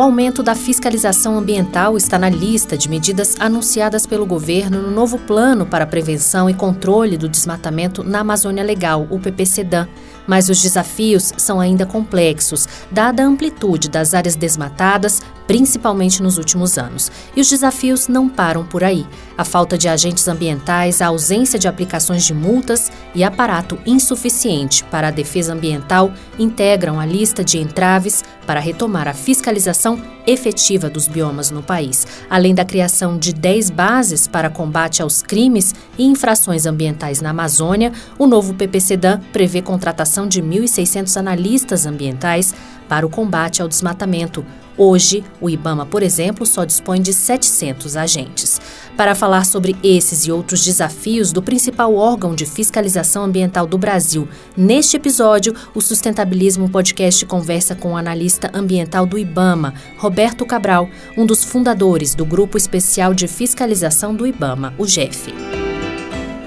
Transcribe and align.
O 0.00 0.02
aumento 0.02 0.42
da 0.42 0.54
fiscalização 0.54 1.36
ambiental 1.36 1.94
está 1.94 2.18
na 2.18 2.30
lista 2.30 2.74
de 2.74 2.88
medidas 2.88 3.36
anunciadas 3.38 4.06
pelo 4.06 4.24
governo 4.24 4.80
no 4.80 4.90
novo 4.90 5.18
Plano 5.18 5.66
para 5.66 5.86
Prevenção 5.86 6.48
e 6.48 6.54
Controle 6.54 7.18
do 7.18 7.28
Desmatamento 7.28 8.02
na 8.02 8.20
Amazônia 8.20 8.64
Legal, 8.64 9.06
o 9.10 9.20
PPCDAM. 9.20 9.86
Mas 10.26 10.48
os 10.48 10.62
desafios 10.62 11.34
são 11.36 11.60
ainda 11.60 11.84
complexos, 11.84 12.66
dada 12.90 13.22
a 13.22 13.26
amplitude 13.26 13.90
das 13.90 14.14
áreas 14.14 14.36
desmatadas, 14.36 15.20
principalmente 15.50 16.22
nos 16.22 16.38
últimos 16.38 16.78
anos. 16.78 17.10
E 17.34 17.40
os 17.40 17.50
desafios 17.50 18.06
não 18.06 18.28
param 18.28 18.64
por 18.64 18.84
aí. 18.84 19.04
A 19.36 19.44
falta 19.44 19.76
de 19.76 19.88
agentes 19.88 20.28
ambientais, 20.28 21.02
a 21.02 21.08
ausência 21.08 21.58
de 21.58 21.66
aplicações 21.66 22.24
de 22.24 22.32
multas 22.32 22.92
e 23.16 23.24
aparato 23.24 23.76
insuficiente 23.84 24.84
para 24.84 25.08
a 25.08 25.10
defesa 25.10 25.52
ambiental 25.52 26.12
integram 26.38 27.00
a 27.00 27.04
lista 27.04 27.42
de 27.42 27.58
entraves 27.58 28.22
para 28.46 28.60
retomar 28.60 29.08
a 29.08 29.12
fiscalização 29.12 30.00
efetiva 30.24 30.88
dos 30.88 31.08
biomas 31.08 31.50
no 31.50 31.64
país, 31.64 32.06
além 32.28 32.54
da 32.54 32.64
criação 32.64 33.18
de 33.18 33.32
10 33.32 33.70
bases 33.70 34.28
para 34.28 34.50
combate 34.50 35.02
aos 35.02 35.20
crimes 35.20 35.74
e 35.98 36.04
infrações 36.04 36.64
ambientais 36.64 37.20
na 37.20 37.30
Amazônia, 37.30 37.92
o 38.18 38.26
novo 38.28 38.54
PPCDAM 38.54 39.20
prevê 39.32 39.62
contratação 39.62 40.28
de 40.28 40.40
1.600 40.40 41.16
analistas 41.16 41.86
ambientais 41.86 42.54
para 42.88 43.06
o 43.06 43.10
combate 43.10 43.62
ao 43.62 43.68
desmatamento. 43.68 44.44
Hoje, 44.82 45.22
o 45.42 45.50
IBAMA, 45.50 45.84
por 45.84 46.02
exemplo, 46.02 46.46
só 46.46 46.64
dispõe 46.64 47.02
de 47.02 47.12
700 47.12 47.98
agentes. 47.98 48.58
Para 48.96 49.14
falar 49.14 49.44
sobre 49.44 49.76
esses 49.82 50.26
e 50.26 50.32
outros 50.32 50.64
desafios 50.64 51.32
do 51.32 51.42
principal 51.42 51.94
órgão 51.94 52.34
de 52.34 52.46
fiscalização 52.46 53.24
ambiental 53.24 53.66
do 53.66 53.76
Brasil, 53.76 54.26
neste 54.56 54.96
episódio, 54.96 55.54
o 55.74 55.82
Sustentabilismo 55.82 56.70
Podcast 56.70 57.26
conversa 57.26 57.74
com 57.74 57.92
o 57.92 57.96
analista 57.96 58.50
ambiental 58.54 59.04
do 59.04 59.18
IBAMA, 59.18 59.74
Roberto 59.98 60.46
Cabral, 60.46 60.88
um 61.14 61.26
dos 61.26 61.44
fundadores 61.44 62.14
do 62.14 62.24
Grupo 62.24 62.56
Especial 62.56 63.12
de 63.12 63.28
Fiscalização 63.28 64.14
do 64.14 64.26
IBAMA, 64.26 64.72
o 64.78 64.86
GEF. 64.86 65.34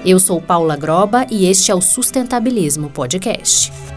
Eu 0.04 0.18
sou 0.18 0.42
Paula 0.42 0.74
Groba 0.74 1.24
e 1.30 1.46
este 1.46 1.70
é 1.70 1.74
o 1.74 1.80
Sustentabilismo 1.80 2.90
Podcast. 2.90 3.93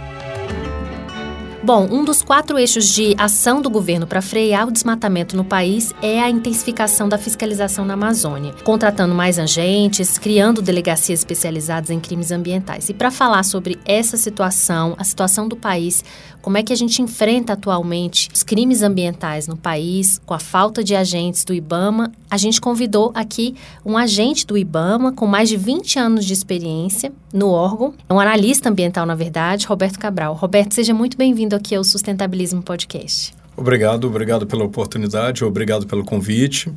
Bom, 1.68 1.86
um 1.92 2.06
dos 2.06 2.22
quatro 2.22 2.58
eixos 2.58 2.88
de 2.88 3.14
ação 3.18 3.62
do 3.62 3.70
governo 3.70 4.08
para 4.08 4.22
frear 4.22 4.70
o 4.70 4.72
desmatamento 4.72 5.36
no 5.36 5.44
país 5.44 5.94
é 6.02 6.22
a 6.22 6.30
intensificação 6.30 7.10
da 7.10 7.18
fiscalização 7.18 7.84
na 7.84 7.94
Amazônia, 7.94 8.54
contratando 8.64 9.14
mais 9.14 9.38
agentes, 9.38 10.18
criando 10.18 10.62
delegacias 10.62 11.20
especializadas 11.20 11.90
em 11.90 12.00
crimes 12.00 12.32
ambientais. 12.32 12.88
E 12.88 12.94
para 12.94 13.12
falar 13.12 13.44
sobre 13.44 13.78
essa 13.84 14.16
situação, 14.16 14.96
a 14.98 15.04
situação 15.04 15.46
do 15.46 15.58
país, 15.58 16.06
como 16.48 16.58
é 16.58 16.64
que 16.64 16.72
a 16.72 16.78
gente 16.78 17.02
enfrenta 17.02 17.52
atualmente 17.52 18.30
os 18.34 18.42
crimes 18.42 18.82
ambientais 18.82 19.50
no 19.50 19.58
país, 19.58 20.18
com 20.26 20.34
a 20.34 20.40
falta 20.40 20.82
de 20.82 20.96
agentes 20.96 21.44
do 21.44 21.54
IBAMA, 21.54 22.10
a 22.32 22.38
gente 22.38 22.62
convidou 22.62 23.12
aqui 23.14 23.54
um 23.86 23.98
agente 23.98 24.48
do 24.48 24.58
IBAMA 24.58 25.12
com 25.12 25.28
mais 25.28 25.50
de 25.50 25.58
20 25.58 26.00
anos 26.00 26.24
de 26.24 26.32
experiência 26.32 27.12
no 27.34 27.50
órgão, 27.50 27.94
um 28.10 28.18
analista 28.18 28.70
ambiental, 28.70 29.06
na 29.06 29.14
verdade, 29.14 29.68
Roberto 29.68 30.00
Cabral. 30.00 30.34
Roberto, 30.36 30.74
seja 30.74 30.94
muito 30.94 31.18
bem-vindo 31.18 31.54
aqui 31.54 31.76
ao 31.76 31.84
Sustentabilismo 31.84 32.64
Podcast. 32.64 33.36
Obrigado, 33.58 34.08
obrigado 34.08 34.48
pela 34.48 34.64
oportunidade, 34.64 35.44
obrigado 35.44 35.86
pelo 35.86 36.06
convite. 36.06 36.72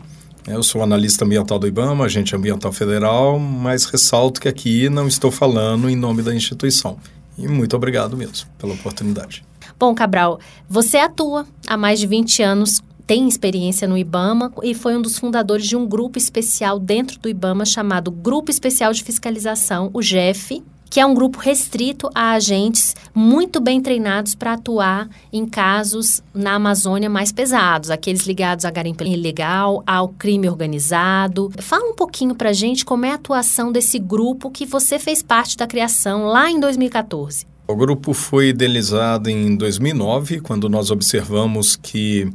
Eu 0.49 0.65
sou 0.65 0.83
analista 0.83 1.25
ambiental 1.25 1.61
do 1.61 1.69
IBAMA, 1.69 2.07
agente 2.07 2.35
ambiental 2.35 2.73
federal, 2.73 3.39
mas 3.39 3.85
ressalto 3.85 4.41
que 4.41 4.49
aqui 4.49 4.89
não 4.89 5.07
estou 5.07 5.31
falando 5.31 5.89
em 5.89 5.95
nome 5.95 6.25
da 6.25 6.35
instituição. 6.35 6.99
E 7.39 7.47
muito 7.47 7.77
obrigado 7.77 8.17
mesmo 8.17 8.49
pela 8.59 8.75
oportunidade. 8.75 9.49
Bom, 9.81 9.95
Cabral, 9.95 10.39
você 10.69 10.99
atua 10.99 11.47
há 11.67 11.75
mais 11.75 11.99
de 11.99 12.07
20 12.07 12.43
anos 12.43 12.83
tem 13.07 13.27
experiência 13.27 13.89
no 13.89 13.97
IBAMA 13.97 14.53
e 14.63 14.75
foi 14.75 14.95
um 14.95 15.01
dos 15.01 15.19
fundadores 15.19 15.67
de 15.67 15.75
um 15.75 15.87
grupo 15.87 16.19
especial 16.19 16.79
dentro 16.79 17.19
do 17.19 17.31
IBAMA 17.31 17.65
chamado 17.65 18.11
Grupo 18.11 18.51
Especial 18.51 18.93
de 18.93 19.03
Fiscalização, 19.03 19.91
o 19.95 20.03
GEF, 20.03 20.63
que 20.91 21.01
é 21.01 21.07
um 21.07 21.15
grupo 21.15 21.39
restrito 21.39 22.11
a 22.15 22.33
agentes 22.33 22.95
muito 23.15 23.59
bem 23.59 23.81
treinados 23.81 24.35
para 24.35 24.53
atuar 24.53 25.09
em 25.33 25.47
casos 25.47 26.23
na 26.35 26.57
Amazônia 26.57 27.09
mais 27.09 27.33
pesados, 27.33 27.91
aqueles 27.91 28.27
ligados 28.27 28.67
à 28.67 28.71
garimpa 28.71 29.05
ilegal, 29.05 29.83
ao 29.87 30.09
crime 30.09 30.47
organizado. 30.47 31.51
Fala 31.59 31.89
um 31.89 31.95
pouquinho 31.95 32.35
para 32.35 32.51
a 32.51 32.53
gente 32.53 32.85
como 32.85 33.07
é 33.07 33.13
a 33.13 33.15
atuação 33.15 33.73
desse 33.73 33.99
grupo 33.99 34.51
que 34.51 34.67
você 34.67 34.99
fez 34.99 35.23
parte 35.23 35.57
da 35.57 35.67
criação 35.67 36.27
lá 36.27 36.51
em 36.51 36.61
2014. 36.61 37.49
O 37.71 37.77
grupo 37.77 38.13
foi 38.13 38.49
idealizado 38.49 39.31
em 39.31 39.55
2009, 39.55 40.41
quando 40.41 40.69
nós 40.69 40.91
observamos 40.91 41.77
que 41.77 42.29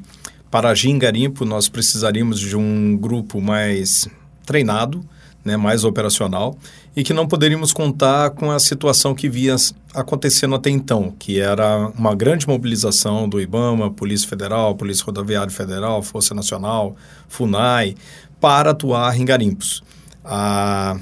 para 0.50 0.70
agir 0.70 0.92
em 0.92 0.98
garimpo 0.98 1.44
nós 1.44 1.68
precisaríamos 1.68 2.40
de 2.40 2.56
um 2.56 2.96
grupo 2.96 3.42
mais 3.42 4.08
treinado, 4.46 5.04
né, 5.44 5.58
mais 5.58 5.84
operacional, 5.84 6.58
e 6.96 7.04
que 7.04 7.12
não 7.12 7.28
poderíamos 7.28 7.74
contar 7.74 8.30
com 8.30 8.50
a 8.50 8.58
situação 8.60 9.14
que 9.14 9.28
via 9.28 9.58
acontecendo 9.94 10.56
até 10.56 10.70
então, 10.70 11.14
que 11.20 11.38
era 11.38 11.90
uma 11.90 12.16
grande 12.16 12.48
mobilização 12.48 13.28
do 13.28 13.42
IBAMA, 13.42 13.92
Polícia 13.92 14.30
Federal, 14.30 14.74
Polícia 14.74 15.04
Rodoviária 15.04 15.52
Federal, 15.52 16.02
Força 16.02 16.34
Nacional, 16.34 16.96
FUNAI, 17.28 17.96
para 18.40 18.72
atuar 18.72 19.20
em 19.20 19.26
garimpos. 19.26 19.84
A, 20.24 20.98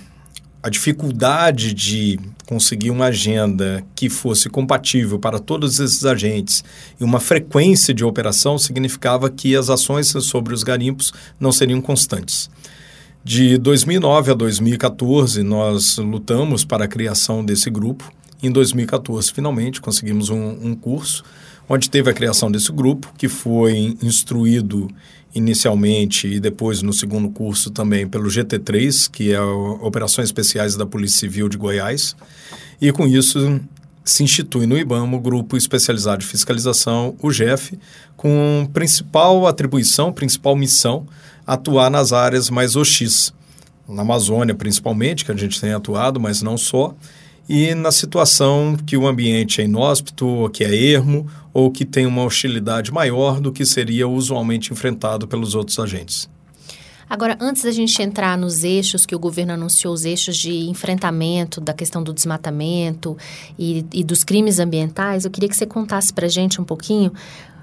a 0.63 0.69
dificuldade 0.69 1.73
de 1.73 2.17
conseguir 2.45 2.89
uma 2.89 3.07
agenda 3.07 3.83
que 3.93 4.09
fosse 4.09 4.49
compatível 4.49 5.19
para 5.19 5.37
todos 5.37 5.77
esses 5.81 6.05
agentes 6.05 6.63
e 6.97 7.03
uma 7.03 7.19
frequência 7.19 7.93
de 7.93 8.05
operação 8.05 8.57
significava 8.57 9.29
que 9.29 9.57
as 9.57 9.69
ações 9.69 10.07
sobre 10.07 10.53
os 10.53 10.63
garimpos 10.63 11.13
não 11.37 11.51
seriam 11.51 11.81
constantes. 11.81 12.49
De 13.25 13.57
2009 13.57 14.31
a 14.31 14.33
2014, 14.33 15.43
nós 15.43 15.97
lutamos 15.97 16.63
para 16.63 16.85
a 16.85 16.87
criação 16.87 17.43
desse 17.43 17.69
grupo. 17.69 18.09
Em 18.41 18.49
2014, 18.49 19.33
finalmente, 19.33 19.81
conseguimos 19.81 20.29
um, 20.29 20.57
um 20.61 20.75
curso 20.75 21.23
onde 21.67 21.89
teve 21.89 22.09
a 22.09 22.13
criação 22.13 22.51
desse 22.51 22.71
grupo, 22.71 23.13
que 23.17 23.27
foi 23.27 23.97
instruído 24.01 24.89
inicialmente 25.35 26.27
e 26.27 26.39
depois 26.39 26.81
no 26.81 26.93
segundo 26.93 27.29
curso 27.29 27.71
também 27.71 28.07
pelo 28.07 28.29
GT3, 28.29 29.09
que 29.09 29.31
é 29.31 29.41
Operações 29.41 30.27
Especiais 30.27 30.75
da 30.75 30.85
Polícia 30.85 31.19
Civil 31.19 31.49
de 31.49 31.57
Goiás. 31.57 32.15
E 32.79 32.91
com 32.91 33.07
isso 33.07 33.59
se 34.03 34.23
institui 34.23 34.65
no 34.65 34.77
IBAMA 34.77 35.17
o 35.17 35.19
Grupo 35.19 35.55
Especializado 35.55 36.19
de 36.19 36.27
Fiscalização, 36.27 37.15
o 37.21 37.31
GEF, 37.31 37.77
com 38.17 38.69
principal 38.73 39.47
atribuição, 39.47 40.11
principal 40.11 40.55
missão 40.55 41.07
atuar 41.47 41.89
nas 41.89 42.13
áreas 42.13 42.49
mais 42.49 42.75
hostis, 42.75 43.33
na 43.87 44.01
Amazônia 44.01 44.55
principalmente, 44.55 45.25
que 45.25 45.31
a 45.31 45.35
gente 45.35 45.59
tem 45.59 45.73
atuado, 45.73 46.19
mas 46.19 46.41
não 46.41 46.57
só, 46.57 46.95
e 47.47 47.75
na 47.75 47.91
situação 47.91 48.77
que 48.85 48.95
o 48.95 49.07
ambiente 49.07 49.61
é 49.61 49.65
inóspito, 49.65 50.49
que 50.53 50.63
é 50.63 50.75
ermo, 50.75 51.27
ou 51.53 51.69
que 51.69 51.85
tem 51.85 52.05
uma 52.05 52.23
hostilidade 52.23 52.91
maior 52.91 53.39
do 53.39 53.51
que 53.51 53.65
seria 53.65 54.07
usualmente 54.07 54.71
enfrentado 54.71 55.27
pelos 55.27 55.53
outros 55.53 55.77
agentes. 55.77 56.29
Agora, 57.09 57.37
antes 57.39 57.63
da 57.63 57.71
gente 57.71 58.01
entrar 58.01 58.37
nos 58.37 58.63
eixos 58.63 59.05
que 59.05 59.15
o 59.15 59.19
governo 59.19 59.53
anunciou, 59.53 59.93
os 59.93 60.03
eixos 60.03 60.35
de 60.35 60.67
enfrentamento 60.69 61.61
da 61.61 61.73
questão 61.73 62.01
do 62.01 62.13
desmatamento 62.13 63.15
e, 63.59 63.85
e 63.93 64.03
dos 64.03 64.23
crimes 64.23 64.57
ambientais, 64.57 65.25
eu 65.25 65.29
queria 65.29 65.49
que 65.49 65.55
você 65.55 65.65
contasse 65.65 66.11
para 66.11 66.25
a 66.25 66.29
gente 66.29 66.59
um 66.59 66.63
pouquinho 66.63 67.11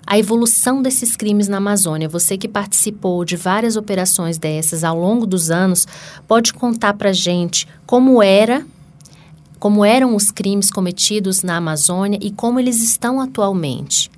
a 0.07 0.19
evolução 0.19 0.83
desses 0.83 1.17
crimes 1.17 1.49
na 1.49 1.57
Amazônia. 1.57 2.09
Você 2.09 2.37
que 2.37 2.49
participou 2.49 3.25
de 3.25 3.37
várias 3.37 3.77
operações 3.77 4.39
dessas 4.39 4.85
ao 4.85 4.99
longo 4.99 5.27
dos 5.27 5.51
anos, 5.51 5.87
pode 6.29 6.53
contar 6.53 6.95
para 6.95 7.13
gente 7.13 7.67
como 7.87 8.23
era, 8.23 8.65
como 9.61 9.85
eram 9.85 10.17
os 10.17 10.31
crimes 10.31 10.71
cometidos 10.71 11.43
na 11.43 11.59
Amazônia 11.59 12.19
e 12.23 12.31
como 12.31 12.59
eles 12.59 12.83
estão 12.83 13.21
atualmente? 13.21 14.11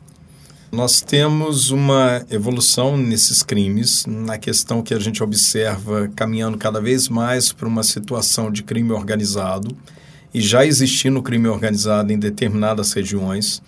Nós 0.71 1.03
temos 1.03 1.71
uma 1.71 2.25
evolução 2.31 2.97
nesses 2.97 3.43
crimes, 3.43 4.07
na 4.07 4.39
questão 4.39 4.81
que 4.81 4.95
a 4.95 5.01
gente 5.01 5.23
observa 5.23 6.09
caminhando 6.15 6.57
cada 6.57 6.81
vez 6.81 7.09
mais 7.09 7.53
para 7.53 7.69
uma 7.69 7.83
situação 7.83 8.51
de 8.51 8.63
crime 8.63 8.93
organizado 8.93 9.77
e 10.33 10.41
já 10.41 10.65
existindo 10.65 11.21
crime 11.21 11.49
organizado 11.49 12.13
em 12.13 12.19
determinadas 12.19 12.93
regiões. 12.93 13.61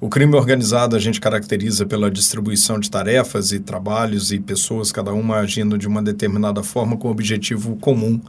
O 0.00 0.08
crime 0.08 0.34
organizado 0.34 0.94
a 0.94 0.98
gente 0.98 1.20
caracteriza 1.20 1.84
pela 1.84 2.10
distribuição 2.10 2.78
de 2.78 2.90
tarefas 2.90 3.50
e 3.50 3.58
trabalhos 3.58 4.30
e 4.30 4.38
pessoas, 4.38 4.92
cada 4.92 5.12
uma 5.12 5.38
agindo 5.38 5.76
de 5.76 5.88
uma 5.88 6.02
determinada 6.02 6.62
forma 6.62 6.96
com 6.96 7.10
objetivo 7.10 7.76
comum 7.76 8.20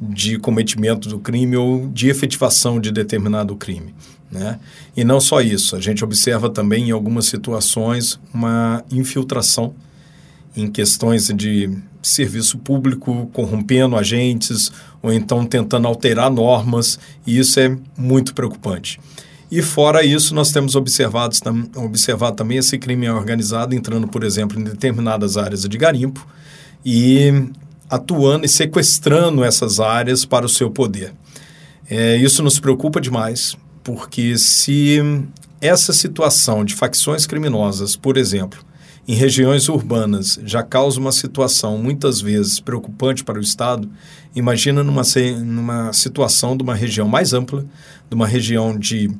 de 0.00 0.38
cometimento 0.38 1.08
do 1.08 1.18
crime 1.18 1.56
ou 1.56 1.88
de 1.88 2.08
efetivação 2.08 2.80
de 2.80 2.90
determinado 2.90 3.54
crime. 3.54 3.94
Né? 4.30 4.58
E 4.96 5.04
não 5.04 5.20
só 5.20 5.40
isso, 5.40 5.76
a 5.76 5.80
gente 5.80 6.04
observa 6.04 6.48
também 6.48 6.88
em 6.88 6.90
algumas 6.92 7.26
situações 7.26 8.18
uma 8.32 8.84
infiltração 8.90 9.74
em 10.56 10.70
questões 10.70 11.26
de 11.28 11.70
serviço 12.02 12.58
público, 12.58 13.28
corrompendo 13.32 13.96
agentes 13.96 14.72
ou 15.02 15.12
então 15.12 15.44
tentando 15.44 15.86
alterar 15.86 16.30
normas, 16.30 16.98
e 17.26 17.38
isso 17.38 17.58
é 17.60 17.76
muito 17.96 18.34
preocupante. 18.34 19.00
E 19.50 19.60
fora 19.62 20.04
isso, 20.04 20.34
nós 20.34 20.52
temos 20.52 20.76
observado, 20.76 21.34
observado 21.76 22.36
também 22.36 22.58
esse 22.58 22.78
crime 22.78 23.08
organizado 23.10 23.74
entrando, 23.74 24.06
por 24.06 24.22
exemplo, 24.22 24.60
em 24.60 24.62
determinadas 24.62 25.36
áreas 25.36 25.62
de 25.62 25.76
garimpo 25.76 26.24
e 26.84 27.50
atuando 27.90 28.46
e 28.46 28.48
sequestrando 28.48 29.42
essas 29.42 29.80
áreas 29.80 30.24
para 30.24 30.46
o 30.46 30.48
seu 30.48 30.70
poder. 30.70 31.12
É, 31.88 32.16
isso 32.16 32.42
nos 32.42 32.60
preocupa 32.60 33.00
demais, 33.00 33.56
porque 33.82 34.38
se 34.38 35.00
essa 35.60 35.92
situação 35.92 36.64
de 36.64 36.74
facções 36.74 37.26
criminosas, 37.26 37.96
por 37.96 38.16
exemplo, 38.16 38.64
em 39.08 39.14
regiões 39.14 39.68
urbanas 39.68 40.38
já 40.44 40.62
causa 40.62 41.00
uma 41.00 41.10
situação 41.10 41.76
muitas 41.76 42.20
vezes 42.20 42.60
preocupante 42.60 43.24
para 43.24 43.38
o 43.38 43.42
Estado, 43.42 43.90
imagina 44.36 44.84
numa, 44.84 45.02
numa 45.44 45.92
situação 45.92 46.56
de 46.56 46.62
uma 46.62 46.76
região 46.76 47.08
mais 47.08 47.32
ampla, 47.32 47.66
de 48.08 48.14
uma 48.14 48.26
região 48.26 48.78
de 48.78 49.10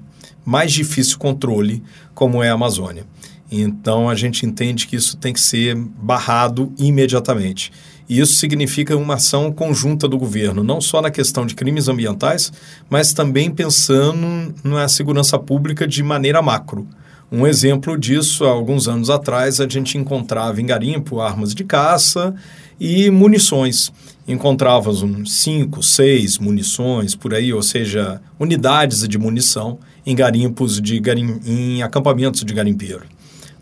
mais 0.45 0.73
difícil 0.73 1.19
controle, 1.19 1.83
como 2.15 2.43
é 2.43 2.51
a 2.51 2.55
Amazônia. 2.55 3.05
Então 3.51 4.09
a 4.09 4.15
gente 4.15 4.47
entende 4.47 4.87
que 4.87 4.95
isso 4.95 5.17
tem 5.17 5.33
que 5.33 5.41
ser 5.41 5.75
barrado 5.75 6.73
imediatamente. 6.79 7.73
E 8.11 8.19
isso 8.19 8.35
significa 8.35 8.97
uma 8.97 9.15
ação 9.15 9.53
conjunta 9.53 10.09
do 10.09 10.19
governo, 10.19 10.65
não 10.65 10.81
só 10.81 11.01
na 11.01 11.13
questão 11.13 11.47
de 11.47 11.55
crimes 11.55 11.87
ambientais, 11.87 12.53
mas 12.91 13.13
também 13.13 13.49
pensando 13.53 14.53
na 14.65 14.89
segurança 14.89 15.39
pública 15.39 15.87
de 15.87 16.03
maneira 16.03 16.43
macro. 16.43 16.89
Um 17.31 17.47
exemplo 17.47 17.97
disso, 17.97 18.45
há 18.45 18.49
alguns 18.49 18.89
anos 18.89 19.11
atrás, 19.11 19.61
a 19.61 19.69
gente 19.69 19.97
encontrava 19.97 20.61
em 20.61 20.67
garimpo 20.67 21.21
armas 21.21 21.55
de 21.55 21.63
caça 21.63 22.35
e 22.81 23.09
munições. 23.11 23.93
Encontrávamos 24.27 25.33
cinco, 25.41 25.81
seis 25.81 26.37
munições 26.37 27.15
por 27.15 27.33
aí, 27.33 27.53
ou 27.53 27.63
seja, 27.63 28.21
unidades 28.41 29.07
de 29.07 29.19
munição 29.19 29.79
em 30.05 30.17
garimpos 30.17 30.81
de 30.81 30.99
garim... 30.99 31.39
em 31.47 31.81
acampamentos 31.85 32.45
de 32.45 32.53
garimpeiro, 32.53 33.05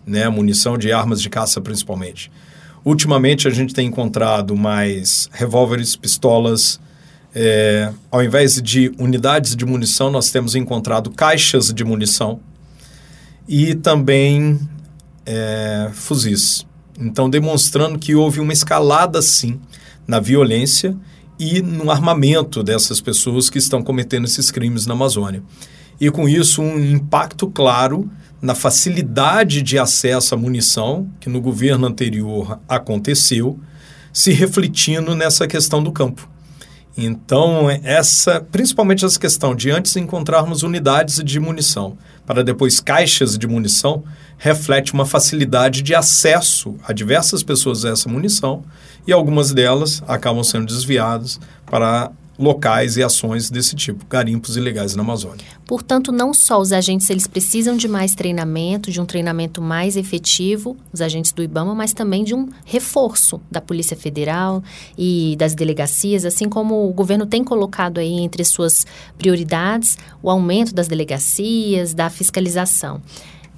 né? 0.06 0.26
Munição 0.30 0.78
de 0.78 0.90
armas 0.90 1.20
de 1.20 1.28
caça 1.28 1.60
principalmente. 1.60 2.30
Ultimamente 2.88 3.46
a 3.46 3.50
gente 3.50 3.74
tem 3.74 3.86
encontrado 3.86 4.56
mais 4.56 5.28
revólveres, 5.30 5.94
pistolas. 5.94 6.80
É, 7.34 7.92
ao 8.10 8.24
invés 8.24 8.62
de 8.62 8.90
unidades 8.98 9.54
de 9.54 9.66
munição, 9.66 10.10
nós 10.10 10.30
temos 10.30 10.54
encontrado 10.54 11.10
caixas 11.10 11.70
de 11.70 11.84
munição 11.84 12.40
e 13.46 13.74
também 13.74 14.58
é, 15.26 15.90
fuzis. 15.92 16.66
Então, 16.98 17.28
demonstrando 17.28 17.98
que 17.98 18.14
houve 18.14 18.40
uma 18.40 18.54
escalada, 18.54 19.20
sim, 19.20 19.60
na 20.06 20.18
violência 20.18 20.96
e 21.38 21.60
no 21.60 21.90
armamento 21.90 22.62
dessas 22.62 23.02
pessoas 23.02 23.50
que 23.50 23.58
estão 23.58 23.82
cometendo 23.82 24.24
esses 24.24 24.50
crimes 24.50 24.86
na 24.86 24.94
Amazônia. 24.94 25.42
E 26.00 26.10
com 26.10 26.26
isso, 26.26 26.62
um 26.62 26.82
impacto 26.82 27.50
claro 27.50 28.10
na 28.40 28.54
facilidade 28.54 29.62
de 29.62 29.78
acesso 29.78 30.34
à 30.34 30.38
munição, 30.38 31.08
que 31.20 31.28
no 31.28 31.40
governo 31.40 31.86
anterior 31.86 32.60
aconteceu, 32.68 33.58
se 34.12 34.32
refletindo 34.32 35.14
nessa 35.14 35.46
questão 35.46 35.82
do 35.82 35.92
campo. 35.92 36.28
Então, 37.00 37.70
essa, 37.84 38.40
principalmente 38.40 39.04
essa 39.04 39.18
questão 39.20 39.54
de 39.54 39.70
antes 39.70 39.94
encontrarmos 39.94 40.64
unidades 40.64 41.22
de 41.22 41.38
munição 41.38 41.96
para 42.26 42.42
depois 42.42 42.80
caixas 42.80 43.38
de 43.38 43.46
munição, 43.46 44.02
reflete 44.36 44.92
uma 44.92 45.06
facilidade 45.06 45.80
de 45.80 45.94
acesso 45.94 46.76
a 46.84 46.92
diversas 46.92 47.44
pessoas 47.44 47.84
a 47.84 47.90
essa 47.90 48.08
munição 48.08 48.64
e 49.06 49.12
algumas 49.12 49.52
delas 49.52 50.02
acabam 50.08 50.42
sendo 50.42 50.66
desviadas 50.66 51.38
para 51.66 52.10
locais 52.38 52.96
e 52.96 53.02
ações 53.02 53.50
desse 53.50 53.74
tipo, 53.74 54.06
garimpos 54.06 54.56
ilegais 54.56 54.94
na 54.94 55.02
Amazônia. 55.02 55.44
Portanto, 55.66 56.12
não 56.12 56.32
só 56.32 56.60
os 56.60 56.72
agentes 56.72 57.10
eles 57.10 57.26
precisam 57.26 57.76
de 57.76 57.88
mais 57.88 58.14
treinamento, 58.14 58.90
de 58.90 59.00
um 59.00 59.04
treinamento 59.04 59.60
mais 59.60 59.96
efetivo, 59.96 60.76
os 60.92 61.00
agentes 61.00 61.32
do 61.32 61.42
IBAMA, 61.42 61.74
mas 61.74 61.92
também 61.92 62.22
de 62.22 62.34
um 62.34 62.48
reforço 62.64 63.40
da 63.50 63.60
Polícia 63.60 63.96
Federal 63.96 64.62
e 64.96 65.34
das 65.36 65.54
delegacias, 65.54 66.24
assim 66.24 66.48
como 66.48 66.88
o 66.88 66.92
governo 66.92 67.26
tem 67.26 67.42
colocado 67.42 67.98
aí 67.98 68.20
entre 68.20 68.44
suas 68.44 68.86
prioridades 69.18 69.98
o 70.22 70.30
aumento 70.30 70.72
das 70.72 70.86
delegacias, 70.86 71.92
da 71.92 72.08
fiscalização. 72.08 73.02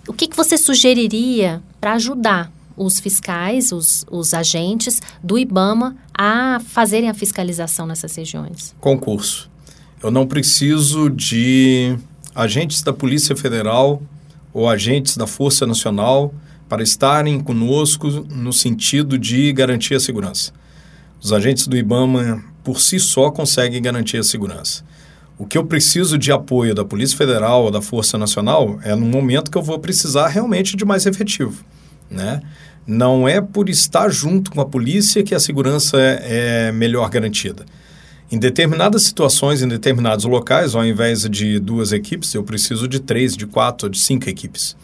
O 0.08 0.12
que, 0.12 0.26
que 0.26 0.36
você 0.36 0.56
sugeriria 0.56 1.62
para 1.80 1.92
ajudar 1.92 2.50
os 2.82 2.98
fiscais, 2.98 3.72
os, 3.72 4.06
os 4.10 4.32
agentes 4.32 5.02
do 5.22 5.38
IBAMA 5.38 5.94
a 6.16 6.58
fazerem 6.66 7.10
a 7.10 7.14
fiscalização 7.14 7.86
nessas 7.86 8.16
regiões? 8.16 8.74
Concurso. 8.80 9.50
Eu 10.02 10.10
não 10.10 10.26
preciso 10.26 11.10
de 11.10 11.94
agentes 12.34 12.80
da 12.82 12.90
Polícia 12.90 13.36
Federal 13.36 14.02
ou 14.50 14.66
agentes 14.66 15.14
da 15.14 15.26
Força 15.26 15.66
Nacional 15.66 16.32
para 16.70 16.82
estarem 16.82 17.38
conosco 17.38 18.08
no 18.08 18.52
sentido 18.52 19.18
de 19.18 19.52
garantir 19.52 19.94
a 19.94 20.00
segurança. 20.00 20.50
Os 21.20 21.34
agentes 21.34 21.66
do 21.66 21.76
IBAMA, 21.76 22.42
por 22.64 22.80
si 22.80 22.98
só, 22.98 23.30
conseguem 23.30 23.82
garantir 23.82 24.16
a 24.16 24.22
segurança. 24.22 24.82
O 25.36 25.44
que 25.44 25.58
eu 25.58 25.66
preciso 25.66 26.16
de 26.16 26.32
apoio 26.32 26.74
da 26.74 26.84
Polícia 26.84 27.16
Federal 27.16 27.64
ou 27.64 27.70
da 27.70 27.82
Força 27.82 28.16
Nacional 28.16 28.78
é 28.82 28.94
no 28.94 29.04
momento 29.04 29.50
que 29.50 29.58
eu 29.58 29.62
vou 29.62 29.78
precisar 29.78 30.28
realmente 30.28 30.76
de 30.76 30.84
mais 30.84 31.04
efetivo, 31.04 31.62
né? 32.10 32.40
Não 32.86 33.28
é 33.28 33.40
por 33.40 33.68
estar 33.68 34.08
junto 34.10 34.50
com 34.50 34.60
a 34.60 34.66
polícia 34.66 35.22
que 35.22 35.34
a 35.34 35.40
segurança 35.40 35.96
é, 36.00 36.68
é 36.68 36.72
melhor 36.72 37.08
garantida. 37.08 37.64
Em 38.30 38.38
determinadas 38.38 39.02
situações, 39.02 39.60
em 39.60 39.68
determinados 39.68 40.24
locais, 40.24 40.74
ao 40.74 40.84
invés 40.84 41.28
de 41.28 41.58
duas 41.58 41.92
equipes, 41.92 42.32
eu 42.32 42.44
preciso 42.44 42.86
de 42.86 43.00
três, 43.00 43.36
de 43.36 43.46
quatro, 43.46 43.88
de 43.88 43.98
cinco 43.98 44.28
equipes. 44.28 44.76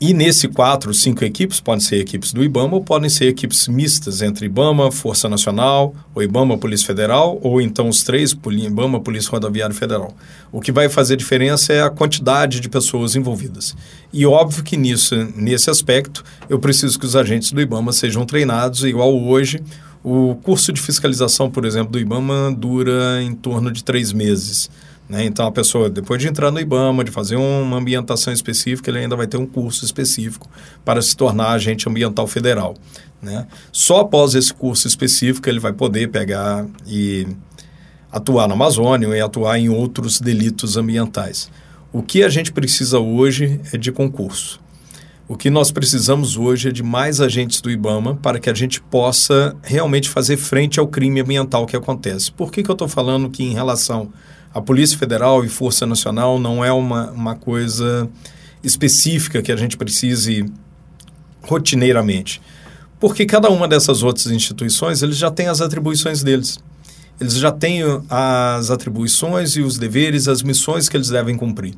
E 0.00 0.14
nesse 0.14 0.48
quatro, 0.48 0.94
cinco 0.94 1.22
equipes, 1.26 1.60
podem 1.60 1.84
ser 1.84 1.96
equipes 1.96 2.32
do 2.32 2.42
IBAMA 2.42 2.76
ou 2.76 2.82
podem 2.82 3.10
ser 3.10 3.26
equipes 3.26 3.68
mistas 3.68 4.22
entre 4.22 4.46
IBAMA, 4.46 4.90
Força 4.90 5.28
Nacional, 5.28 5.94
ou 6.14 6.22
IBAMA, 6.22 6.56
Polícia 6.56 6.86
Federal, 6.86 7.38
ou 7.42 7.60
então 7.60 7.86
os 7.86 8.02
três, 8.02 8.32
IBAMA, 8.32 9.00
Polícia 9.00 9.30
Rodoviária 9.30 9.74
Federal. 9.74 10.14
O 10.50 10.58
que 10.58 10.72
vai 10.72 10.88
fazer 10.88 11.16
diferença 11.16 11.74
é 11.74 11.82
a 11.82 11.90
quantidade 11.90 12.60
de 12.60 12.68
pessoas 12.70 13.14
envolvidas. 13.14 13.76
E 14.10 14.24
óbvio 14.24 14.64
que 14.64 14.74
nisso, 14.74 15.14
nesse 15.36 15.68
aspecto, 15.68 16.24
eu 16.48 16.58
preciso 16.58 16.98
que 16.98 17.04
os 17.04 17.14
agentes 17.14 17.52
do 17.52 17.60
IBAMA 17.60 17.92
sejam 17.92 18.24
treinados 18.24 18.82
igual 18.84 19.14
hoje. 19.14 19.62
O 20.02 20.34
curso 20.36 20.72
de 20.72 20.80
fiscalização, 20.80 21.50
por 21.50 21.66
exemplo, 21.66 21.92
do 21.92 22.00
IBAMA 22.00 22.56
dura 22.56 23.22
em 23.22 23.34
torno 23.34 23.70
de 23.70 23.84
três 23.84 24.14
meses. 24.14 24.70
Né? 25.10 25.24
Então, 25.24 25.44
a 25.44 25.50
pessoa, 25.50 25.90
depois 25.90 26.22
de 26.22 26.28
entrar 26.28 26.52
no 26.52 26.60
IBAMA, 26.60 27.02
de 27.02 27.10
fazer 27.10 27.34
uma 27.34 27.76
ambientação 27.76 28.32
específica, 28.32 28.88
ele 28.92 29.00
ainda 29.00 29.16
vai 29.16 29.26
ter 29.26 29.36
um 29.36 29.44
curso 29.44 29.84
específico 29.84 30.48
para 30.84 31.02
se 31.02 31.16
tornar 31.16 31.50
agente 31.50 31.88
ambiental 31.88 32.28
federal. 32.28 32.76
Né? 33.20 33.44
Só 33.72 34.02
após 34.02 34.36
esse 34.36 34.54
curso 34.54 34.86
específico 34.86 35.48
ele 35.48 35.58
vai 35.58 35.72
poder 35.72 36.12
pegar 36.12 36.64
e 36.86 37.26
atuar 38.12 38.46
na 38.46 38.54
Amazônia 38.54 39.08
e 39.08 39.20
atuar 39.20 39.58
em 39.58 39.68
outros 39.68 40.20
delitos 40.20 40.76
ambientais. 40.76 41.50
O 41.92 42.04
que 42.04 42.22
a 42.22 42.28
gente 42.28 42.52
precisa 42.52 43.00
hoje 43.00 43.60
é 43.72 43.76
de 43.76 43.90
concurso. 43.90 44.60
O 45.26 45.36
que 45.36 45.50
nós 45.50 45.72
precisamos 45.72 46.36
hoje 46.36 46.68
é 46.68 46.72
de 46.72 46.84
mais 46.84 47.20
agentes 47.20 47.60
do 47.60 47.68
IBAMA 47.68 48.14
para 48.14 48.38
que 48.38 48.48
a 48.48 48.54
gente 48.54 48.80
possa 48.80 49.56
realmente 49.60 50.08
fazer 50.08 50.36
frente 50.36 50.78
ao 50.78 50.86
crime 50.86 51.20
ambiental 51.20 51.66
que 51.66 51.76
acontece. 51.76 52.30
Por 52.30 52.52
que, 52.52 52.62
que 52.62 52.70
eu 52.70 52.74
estou 52.74 52.86
falando 52.86 53.28
que 53.28 53.42
em 53.42 53.52
relação 53.52 54.12
a 54.52 54.60
Polícia 54.60 54.98
Federal 54.98 55.44
e 55.44 55.48
Força 55.48 55.86
Nacional 55.86 56.38
não 56.38 56.64
é 56.64 56.72
uma, 56.72 57.10
uma 57.10 57.34
coisa 57.36 58.08
específica 58.62 59.40
que 59.40 59.52
a 59.52 59.56
gente 59.56 59.76
precise 59.76 60.44
rotineiramente. 61.42 62.40
Porque 62.98 63.24
cada 63.24 63.48
uma 63.48 63.66
dessas 63.66 64.02
outras 64.02 64.26
instituições, 64.26 65.02
eles 65.02 65.16
já 65.16 65.30
têm 65.30 65.46
as 65.46 65.60
atribuições 65.60 66.22
deles. 66.22 66.58
Eles 67.20 67.34
já 67.34 67.52
têm 67.52 67.82
as 68.08 68.70
atribuições 68.70 69.56
e 69.56 69.60
os 69.60 69.78
deveres, 69.78 70.26
as 70.26 70.42
missões 70.42 70.88
que 70.88 70.96
eles 70.96 71.08
devem 71.08 71.36
cumprir. 71.36 71.74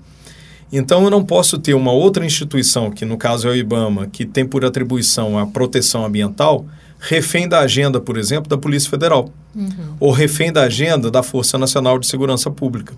Então, 0.72 1.04
eu 1.04 1.10
não 1.10 1.22
posso 1.22 1.58
ter 1.58 1.74
uma 1.74 1.92
outra 1.92 2.24
instituição, 2.24 2.90
que 2.90 3.04
no 3.04 3.18
caso 3.18 3.46
é 3.46 3.50
o 3.50 3.54
IBAMA, 3.54 4.06
que 4.06 4.24
tem 4.24 4.46
por 4.46 4.64
atribuição 4.64 5.38
a 5.38 5.46
proteção 5.46 6.04
ambiental, 6.04 6.64
refém 7.02 7.48
da 7.48 7.60
agenda, 7.60 8.00
por 8.00 8.16
exemplo, 8.16 8.48
da 8.48 8.56
Polícia 8.56 8.88
Federal, 8.88 9.28
uhum. 9.54 9.96
ou 9.98 10.12
refém 10.12 10.52
da 10.52 10.62
agenda 10.62 11.10
da 11.10 11.22
Força 11.22 11.58
Nacional 11.58 11.98
de 11.98 12.06
Segurança 12.06 12.48
Pública. 12.50 12.94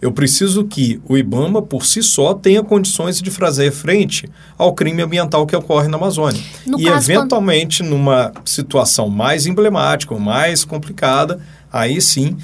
Eu 0.00 0.10
preciso 0.10 0.64
que 0.64 1.00
o 1.08 1.16
IBAMA, 1.16 1.62
por 1.62 1.84
si 1.84 2.02
só, 2.02 2.34
tenha 2.34 2.62
condições 2.64 3.20
de 3.20 3.30
fazer 3.30 3.70
frente 3.70 4.28
ao 4.58 4.74
crime 4.74 5.02
ambiental 5.02 5.46
que 5.46 5.54
ocorre 5.54 5.86
na 5.86 5.96
Amazônia. 5.96 6.42
No 6.66 6.80
e, 6.80 6.88
eventualmente, 6.88 7.82
quando... 7.82 7.90
numa 7.90 8.32
situação 8.44 9.08
mais 9.08 9.46
emblemática, 9.46 10.12
ou 10.12 10.18
mais 10.18 10.64
complicada, 10.64 11.38
aí 11.70 12.00
sim 12.00 12.36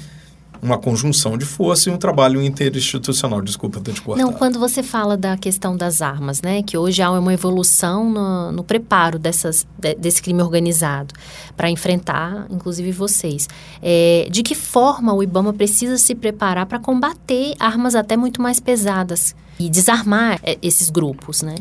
uma 0.61 0.77
conjunção 0.77 1.37
de 1.37 1.45
força 1.45 1.89
e 1.89 1.93
um 1.93 1.97
trabalho 1.97 2.41
interinstitucional. 2.41 3.41
Desculpa 3.41 3.79
ter 3.79 3.93
te 3.93 4.01
cortado. 4.01 4.25
Não, 4.25 4.37
quando 4.37 4.59
você 4.59 4.83
fala 4.83 5.15
da 5.15 5.37
questão 5.37 5.75
das 5.75 6.01
armas, 6.01 6.41
né, 6.41 6.61
que 6.63 6.77
hoje 6.77 7.01
há 7.01 7.11
uma 7.11 7.33
evolução 7.33 8.09
no, 8.09 8.51
no 8.51 8.63
preparo 8.63 9.17
dessas, 9.17 9.65
de, 9.77 9.95
desse 9.95 10.21
crime 10.21 10.41
organizado 10.41 11.13
para 11.55 11.69
enfrentar, 11.69 12.47
inclusive 12.49 12.91
vocês, 12.91 13.47
é, 13.81 14.27
de 14.29 14.43
que 14.43 14.55
forma 14.55 15.13
o 15.13 15.23
IBAMA 15.23 15.53
precisa 15.53 15.97
se 15.97 16.13
preparar 16.13 16.65
para 16.65 16.79
combater 16.79 17.53
armas 17.59 17.95
até 17.95 18.17
muito 18.17 18.41
mais 18.41 18.59
pesadas 18.59 19.35
e 19.59 19.69
desarmar 19.69 20.39
é, 20.43 20.57
esses 20.61 20.89
grupos, 20.89 21.41
né? 21.41 21.55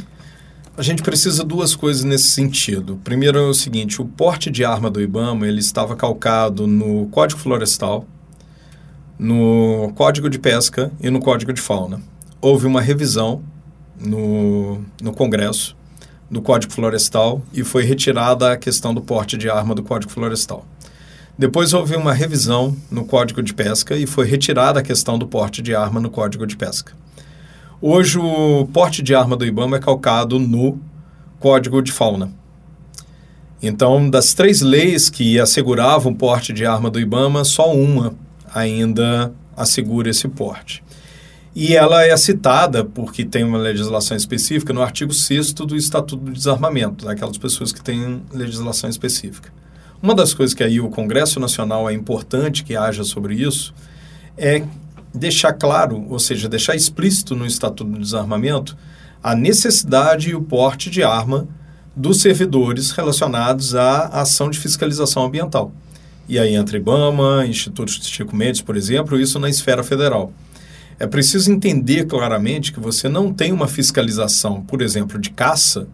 A 0.77 0.83
gente 0.83 1.03
precisa 1.03 1.43
duas 1.43 1.75
coisas 1.75 2.05
nesse 2.05 2.31
sentido. 2.31 3.01
Primeiro 3.03 3.37
é 3.37 3.43
o 3.43 3.53
seguinte, 3.53 4.01
o 4.01 4.05
porte 4.05 4.49
de 4.49 4.65
arma 4.65 4.89
do 4.89 5.01
IBAMA 5.01 5.49
ele 5.49 5.59
estava 5.59 5.97
calcado 5.97 6.69
no 6.69 7.09
Código 7.09 7.41
Florestal, 7.41 8.07
no 9.19 9.93
Código 9.95 10.31
de 10.31 10.39
Pesca 10.39 10.93
e 11.01 11.11
no 11.11 11.21
Código 11.21 11.53
de 11.53 11.61
Fauna. 11.61 12.01
Houve 12.41 12.67
uma 12.67 12.81
revisão 12.81 13.43
no, 13.99 14.81
no 15.03 15.13
Congresso 15.13 15.77
do 16.31 16.41
Código 16.41 16.73
Florestal 16.73 17.43
e 17.53 17.65
foi 17.65 17.85
retirada 17.85 18.53
a 18.53 18.57
questão 18.57 18.95
do 18.95 19.01
porte 19.01 19.37
de 19.37 19.51
arma 19.51 19.75
do 19.75 19.83
Código 19.83 20.13
Florestal. 20.13 20.65
Depois 21.37 21.73
houve 21.73 21.97
uma 21.97 22.13
revisão 22.13 22.77
no 22.91 23.05
Código 23.05 23.43
de 23.43 23.55
Pesca 23.55 23.97
e 23.97 24.07
foi 24.07 24.27
retirada 24.27 24.81
a 24.81 24.83
questão 24.83 25.19
do 25.19 25.27
porte 25.27 25.63
de 25.63 25.75
arma 25.75 26.01
no 26.01 26.11
Código 26.11 26.47
de 26.47 26.57
Pesca. 26.57 26.93
Hoje 27.81 28.19
o 28.19 28.67
porte 28.73 29.03
de 29.03 29.15
arma 29.15 29.37
do 29.37 29.47
IBAMA 29.47 29.77
é 29.77 29.81
calcado 29.81 30.39
no 30.39 30.81
Código 31.39 31.81
de 31.81 31.93
Fauna. 31.93 32.31
Então, 33.63 34.09
das 34.09 34.35
três 34.35 34.61
leis 34.61 35.09
que 35.09 35.39
asseguravam 35.39 36.15
porte 36.15 36.53
de 36.53 36.65
arma 36.65 36.91
do 36.91 37.01
IBAMA, 37.01 37.45
só 37.45 37.73
uma 37.73 38.15
ainda 38.55 39.33
assegura 39.57 40.11
esse 40.11 40.29
porte. 40.29 40.83
E 41.55 41.75
ela 41.75 42.05
é 42.05 42.17
citada, 42.17 42.85
porque 42.85 43.25
tem 43.25 43.43
uma 43.43 43.59
legislação 43.59 44.17
específica, 44.17 44.73
no 44.73 44.83
artigo 44.83 45.13
6 45.13 45.53
do 45.55 45.77
Estatuto 45.77 46.25
do 46.25 46.33
Desarmamento, 46.33 47.05
daquelas 47.05 47.37
pessoas 47.37 47.73
que 47.73 47.83
têm 47.83 48.23
legislação 48.33 48.89
específica. 48.89 49.53
Uma 50.01 50.15
das 50.15 50.33
coisas 50.33 50.55
que 50.55 50.63
aí 50.63 50.81
o 50.81 50.89
Congresso 50.89 51.41
Nacional 51.41 51.91
é 51.91 51.93
importante 51.93 52.63
que 52.63 52.77
haja 52.77 53.03
sobre 53.03 53.35
isso 53.35 53.75
é 54.37 54.65
deixar 55.13 55.53
claro, 55.53 56.07
ou 56.09 56.21
seja, 56.21 56.49
deixar 56.49 56.77
explícito 56.77 57.35
no 57.35 57.45
Estatuto 57.45 57.91
do 57.91 57.99
Desarmamento 57.99 58.77
a 59.23 59.35
necessidade 59.35 60.31
e 60.31 60.35
o 60.37 60.43
porte 60.43 60.89
de 60.89 61.03
arma 61.03 61.49
dos 61.97 62.21
servidores 62.21 62.93
relacionados 62.93 63.75
à 63.75 64.07
ação 64.07 64.49
de 64.49 64.59
fiscalização 64.59 65.25
ambiental. 65.25 65.73
E 66.29 66.39
aí 66.39 66.55
entra 66.55 66.77
IBAMA, 66.77 67.47
Instituto 67.47 67.91
Chico 67.91 68.37
Mendes, 68.37 68.61
por 68.61 68.77
exemplo, 68.77 69.19
isso 69.19 69.39
na 69.39 69.49
esfera 69.49 69.83
federal. 69.83 70.33
É 70.99 71.07
preciso 71.07 71.51
entender 71.51 72.07
claramente 72.07 72.73
que 72.73 72.81
você 72.81 73.09
não 73.09 73.33
tem 73.33 73.53
uma 73.53 73.67
fiscalização, 73.67 74.63
por 74.63 74.83
exemplo, 74.83 75.19
de 75.19 75.31
caça, 75.31 75.89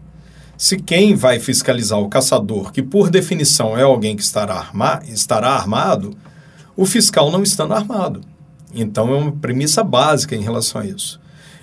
se 0.57 0.77
quem 0.77 1.15
vai 1.15 1.39
fiscalizar 1.39 1.99
o 1.99 2.09
caçador, 2.09 2.71
que 2.71 2.81
por 2.81 3.09
definição 3.09 3.77
é 3.77 3.83
alguém 3.83 4.15
que 4.15 4.23
estará, 4.23 4.55
arma 4.55 5.01
estará 5.07 5.49
armado, 5.49 6.15
o 6.75 6.85
fiscal 6.85 7.31
não 7.31 7.43
estando 7.43 7.73
armado. 7.73 8.21
Então 8.73 9.13
é 9.13 9.17
uma 9.17 9.31
premissa 9.31 9.83
básica 9.83 10.35
em 10.35 10.41
relação 10.41 10.81
a 10.81 10.85
isso. 10.85 11.19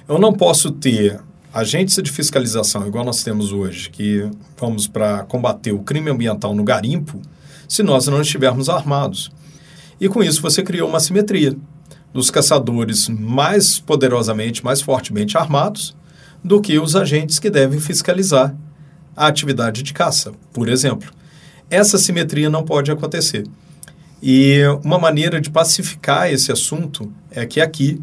Eu 0.09 0.19
não 0.19 0.33
posso 0.33 0.71
ter 0.71 1.21
agentes 1.53 1.97
de 2.03 2.11
fiscalização 2.11 2.87
igual 2.87 3.05
nós 3.05 3.23
temos 3.23 3.53
hoje, 3.53 3.91
que 3.91 4.31
vamos 4.57 4.87
para 4.87 5.25
combater 5.25 5.73
o 5.73 5.81
crime 5.81 6.11
ambiental 6.11 6.55
no 6.55 6.65
garimpo, 6.65 7.21
se 7.69 7.83
nós 7.83 8.07
não 8.07 8.21
estivermos 8.21 8.69
armados. 8.69 9.31
E 10.01 10.09
com 10.09 10.23
isso 10.23 10.43
você 10.43 10.63
criou 10.63 10.89
uma 10.89 11.01
simetria 11.01 11.57
dos 12.13 12.31
caçadores 12.31 13.09
mais 13.09 13.79
poderosamente, 13.79 14.65
mais 14.65 14.81
fortemente 14.81 15.39
armados 15.39 15.97
do 16.45 16.61
que 16.61 16.79
os 16.79 16.95
agentes 16.97 17.39
que 17.39 17.49
devem 17.49 17.81
fiscalizar 17.81 18.55
a 19.17 19.27
atividade 19.27 19.83
de 19.83 19.93
caça, 19.93 20.33
por 20.53 20.69
exemplo. 20.69 21.13
Essa 21.71 21.97
simetria 21.97 22.51
não 22.51 22.65
pode 22.65 22.91
acontecer. 22.91 23.47
E 24.23 24.61
uma 24.85 24.99
maneira 24.99 25.41
de 25.41 25.51
pacificar 25.51 26.31
esse 26.31 26.53
assunto 26.53 27.13
é 27.31 27.47
que 27.47 27.61
aqui, 27.61 28.01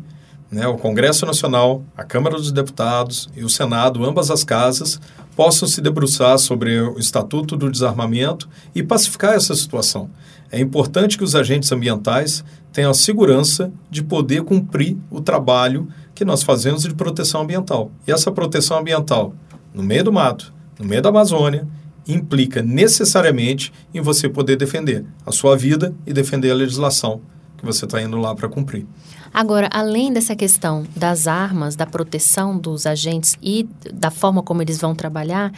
né, 0.52 0.68
o 0.68 0.78
Congresso 0.78 1.26
Nacional, 1.26 1.84
a 1.96 2.04
Câmara 2.04 2.36
dos 2.36 2.52
Deputados 2.52 3.30
e 3.36 3.44
o 3.44 3.50
Senado, 3.50 4.04
ambas 4.04 4.32
as 4.32 4.44
casas, 4.44 5.00
possam 5.40 5.70
se 5.70 5.80
debruçar 5.80 6.38
sobre 6.38 6.82
o 6.82 7.00
Estatuto 7.00 7.56
do 7.56 7.72
Desarmamento 7.72 8.50
e 8.76 8.84
pacificar 8.84 9.36
essa 9.36 9.56
situação. 9.56 10.10
É 10.52 10.60
importante 10.60 11.18
que 11.18 11.24
os 11.24 11.34
agentes 11.34 11.72
ambientais 11.72 12.44
tenham 12.74 12.92
a 12.92 12.94
segurança 12.94 13.72
de 13.90 14.04
poder 14.04 14.44
cumprir 14.44 14.98
o 15.10 15.22
trabalho 15.22 15.88
que 16.14 16.26
nós 16.26 16.44
fazemos 16.44 16.84
de 16.84 16.94
proteção 16.94 17.44
ambiental. 17.44 17.90
E 18.06 18.12
essa 18.12 18.34
proteção 18.34 18.80
ambiental, 18.80 19.34
no 19.74 19.82
meio 19.82 20.04
do 20.04 20.12
mato, 20.12 20.54
no 20.78 20.86
meio 20.86 21.02
da 21.02 21.08
Amazônia, 21.08 21.66
implica 22.06 22.62
necessariamente 22.62 23.72
em 23.94 24.02
você 24.02 24.28
poder 24.28 24.58
defender 24.58 25.06
a 25.26 25.32
sua 25.32 25.56
vida 25.56 25.96
e 26.06 26.12
defender 26.12 26.52
a 26.52 26.56
legislação 26.56 27.22
que 27.60 27.66
você 27.66 27.86
está 27.86 28.02
indo 28.02 28.18
lá 28.18 28.34
para 28.34 28.48
cumprir. 28.48 28.86
Agora, 29.34 29.70
além 29.72 30.12
dessa 30.12 30.36
questão 30.36 30.86
das 30.96 31.28
armas, 31.28 31.76
da 31.76 31.86
proteção 31.86 32.58
dos 32.58 32.86
agentes 32.86 33.38
e 33.42 33.68
da 33.94 34.10
forma 34.10 34.42
como 34.42 34.62
eles 34.62 34.80
vão 34.80 34.96
trabalhar, 34.96 35.52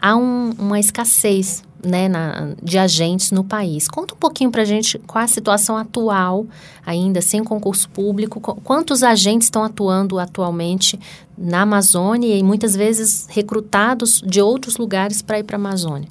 há 0.00 0.16
um, 0.16 0.50
uma 0.58 0.78
escassez 0.78 1.64
né, 1.84 2.08
na, 2.08 2.54
de 2.62 2.78
agentes 2.78 3.30
no 3.30 3.44
país. 3.44 3.88
Conta 3.88 4.14
um 4.14 4.16
pouquinho 4.16 4.50
para 4.50 4.62
a 4.62 4.64
gente 4.64 4.98
qual 4.98 5.24
a 5.24 5.28
situação 5.28 5.76
atual, 5.76 6.46
ainda 6.84 7.20
sem 7.20 7.42
concurso 7.42 7.88
público, 7.88 8.40
quantos 8.40 9.02
agentes 9.02 9.46
estão 9.46 9.64
atuando 9.64 10.18
atualmente 10.18 10.98
na 11.36 11.62
Amazônia 11.62 12.34
e 12.36 12.42
muitas 12.42 12.74
vezes 12.74 13.26
recrutados 13.28 14.22
de 14.24 14.40
outros 14.40 14.76
lugares 14.76 15.20
para 15.20 15.38
ir 15.38 15.44
para 15.44 15.56
a 15.56 15.60
Amazônia. 15.60 16.08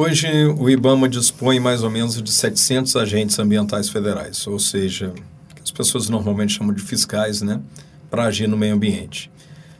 Hoje, 0.00 0.28
o 0.56 0.70
IBAMA 0.70 1.08
dispõe 1.08 1.58
mais 1.58 1.82
ou 1.82 1.90
menos 1.90 2.22
de 2.22 2.30
700 2.30 2.94
agentes 2.94 3.36
ambientais 3.36 3.88
federais, 3.88 4.46
ou 4.46 4.56
seja, 4.56 5.12
as 5.60 5.72
pessoas 5.72 6.08
normalmente 6.08 6.52
chamam 6.52 6.72
de 6.72 6.80
fiscais, 6.80 7.42
né, 7.42 7.60
para 8.08 8.22
agir 8.22 8.46
no 8.46 8.56
meio 8.56 8.76
ambiente. 8.76 9.28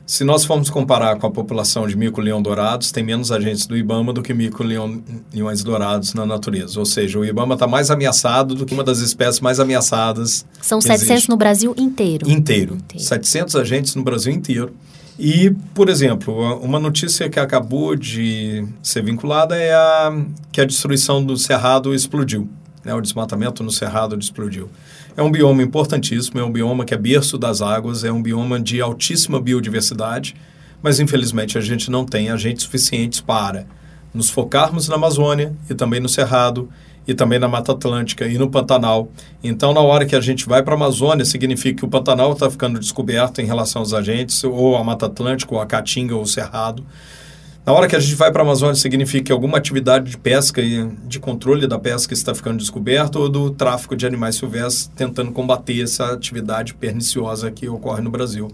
Se 0.04 0.24
nós 0.24 0.44
formos 0.44 0.70
comparar 0.70 1.14
com 1.20 1.26
a 1.28 1.30
população 1.30 1.86
de 1.86 1.96
mico-leão 1.96 2.42
dourados, 2.42 2.90
tem 2.90 3.04
menos 3.04 3.30
agentes 3.30 3.64
do 3.64 3.76
IBAMA 3.76 4.12
do 4.12 4.20
que 4.20 4.34
mico-leões 4.34 5.62
dourados 5.62 6.12
na 6.14 6.26
natureza. 6.26 6.80
Ou 6.80 6.86
seja, 6.86 7.16
o 7.16 7.24
IBAMA 7.24 7.54
está 7.54 7.68
mais 7.68 7.88
ameaçado 7.88 8.56
do 8.56 8.66
que 8.66 8.74
uma 8.74 8.82
das 8.82 8.98
espécies 8.98 9.40
mais 9.40 9.60
ameaçadas. 9.60 10.44
São 10.60 10.80
700 10.80 11.10
existe. 11.10 11.28
no 11.28 11.36
Brasil 11.36 11.74
inteiro. 11.78 12.28
inteiro. 12.28 12.74
Inteiro. 12.74 13.04
700 13.04 13.54
agentes 13.54 13.94
no 13.94 14.02
Brasil 14.02 14.32
inteiro. 14.32 14.74
E, 15.18 15.50
por 15.74 15.88
exemplo, 15.88 16.62
uma 16.62 16.78
notícia 16.78 17.28
que 17.28 17.40
acabou 17.40 17.96
de 17.96 18.64
ser 18.80 19.02
vinculada 19.02 19.56
é 19.56 19.74
a, 19.74 20.16
que 20.52 20.60
a 20.60 20.64
destruição 20.64 21.24
do 21.24 21.36
Cerrado 21.36 21.92
explodiu. 21.92 22.48
Né? 22.84 22.94
O 22.94 23.00
desmatamento 23.00 23.64
no 23.64 23.70
Cerrado 23.72 24.16
explodiu. 24.16 24.70
É 25.16 25.22
um 25.22 25.32
bioma 25.32 25.60
importantíssimo, 25.60 26.38
é 26.38 26.44
um 26.44 26.52
bioma 26.52 26.84
que 26.84 26.94
é 26.94 26.96
berço 26.96 27.36
das 27.36 27.60
águas, 27.60 28.04
é 28.04 28.12
um 28.12 28.22
bioma 28.22 28.60
de 28.60 28.80
altíssima 28.80 29.40
biodiversidade, 29.40 30.36
mas 30.80 31.00
infelizmente 31.00 31.58
a 31.58 31.60
gente 31.60 31.90
não 31.90 32.04
tem 32.04 32.30
agentes 32.30 32.62
suficientes 32.62 33.20
para 33.20 33.66
nos 34.14 34.30
focarmos 34.30 34.88
na 34.88 34.94
Amazônia 34.94 35.52
e 35.68 35.74
também 35.74 35.98
no 35.98 36.08
Cerrado 36.08 36.68
e 37.08 37.14
também 37.14 37.38
na 37.38 37.48
Mata 37.48 37.72
Atlântica 37.72 38.26
e 38.26 38.36
no 38.36 38.50
Pantanal. 38.50 39.08
Então, 39.42 39.72
na 39.72 39.80
hora 39.80 40.04
que 40.04 40.14
a 40.14 40.20
gente 40.20 40.46
vai 40.46 40.62
para 40.62 40.74
a 40.74 40.76
Amazônia, 40.76 41.24
significa 41.24 41.78
que 41.78 41.84
o 41.86 41.88
Pantanal 41.88 42.34
está 42.34 42.50
ficando 42.50 42.78
descoberto 42.78 43.40
em 43.40 43.46
relação 43.46 43.80
aos 43.80 43.94
agentes, 43.94 44.44
ou 44.44 44.76
a 44.76 44.84
Mata 44.84 45.06
Atlântica, 45.06 45.54
ou 45.54 45.60
a 45.60 45.64
Caatinga, 45.64 46.14
ou 46.14 46.20
o 46.20 46.26
Cerrado. 46.26 46.84
Na 47.64 47.72
hora 47.72 47.88
que 47.88 47.96
a 47.96 48.00
gente 48.00 48.14
vai 48.14 48.30
para 48.30 48.42
a 48.42 48.44
Amazônia, 48.44 48.74
significa 48.74 49.24
que 49.24 49.32
alguma 49.32 49.56
atividade 49.56 50.10
de 50.10 50.18
pesca 50.18 50.60
e 50.60 50.86
de 51.06 51.18
controle 51.18 51.66
da 51.66 51.78
pesca 51.78 52.12
está 52.12 52.34
ficando 52.34 52.58
descoberta 52.58 53.18
ou 53.18 53.26
do 53.28 53.50
tráfico 53.52 53.96
de 53.96 54.06
animais 54.06 54.36
silvestres 54.36 54.90
tentando 54.94 55.32
combater 55.32 55.82
essa 55.82 56.12
atividade 56.12 56.74
perniciosa 56.74 57.50
que 57.50 57.66
ocorre 57.68 58.02
no 58.02 58.10
Brasil, 58.10 58.48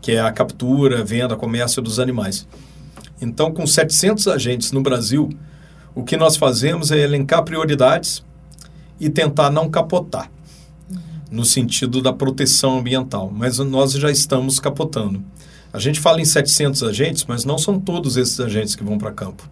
que 0.00 0.12
é 0.12 0.20
a 0.20 0.32
captura, 0.32 1.04
venda, 1.04 1.36
comércio 1.36 1.82
dos 1.82 1.98
animais. 1.98 2.48
Então, 3.20 3.52
com 3.52 3.66
700 3.66 4.28
agentes 4.28 4.72
no 4.72 4.80
Brasil, 4.80 5.28
o 5.98 6.04
que 6.04 6.16
nós 6.16 6.36
fazemos 6.36 6.92
é 6.92 6.98
elencar 7.00 7.42
prioridades 7.42 8.22
e 9.00 9.10
tentar 9.10 9.50
não 9.50 9.68
capotar, 9.68 10.30
no 11.28 11.44
sentido 11.44 12.00
da 12.00 12.12
proteção 12.12 12.78
ambiental, 12.78 13.32
mas 13.34 13.58
nós 13.58 13.94
já 13.94 14.08
estamos 14.08 14.60
capotando. 14.60 15.20
A 15.72 15.80
gente 15.80 15.98
fala 15.98 16.20
em 16.20 16.24
700 16.24 16.84
agentes, 16.84 17.24
mas 17.26 17.44
não 17.44 17.58
são 17.58 17.80
todos 17.80 18.16
esses 18.16 18.38
agentes 18.38 18.76
que 18.76 18.84
vão 18.84 18.96
para 18.96 19.10
campo. 19.10 19.50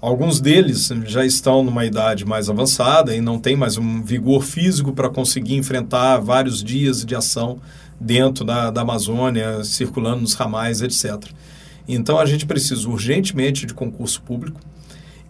Alguns 0.00 0.40
deles 0.40 0.88
já 1.04 1.26
estão 1.26 1.64
numa 1.64 1.84
idade 1.84 2.24
mais 2.24 2.48
avançada 2.48 3.12
e 3.12 3.20
não 3.20 3.36
têm 3.36 3.56
mais 3.56 3.76
um 3.76 4.00
vigor 4.00 4.44
físico 4.44 4.92
para 4.92 5.10
conseguir 5.10 5.56
enfrentar 5.56 6.18
vários 6.18 6.62
dias 6.62 7.04
de 7.04 7.16
ação 7.16 7.58
dentro 7.98 8.44
da, 8.44 8.70
da 8.70 8.82
Amazônia, 8.82 9.64
circulando 9.64 10.20
nos 10.20 10.34
ramais, 10.34 10.80
etc. 10.80 11.24
Então 11.88 12.20
a 12.20 12.24
gente 12.24 12.46
precisa 12.46 12.88
urgentemente 12.88 13.66
de 13.66 13.74
concurso 13.74 14.22
público. 14.22 14.60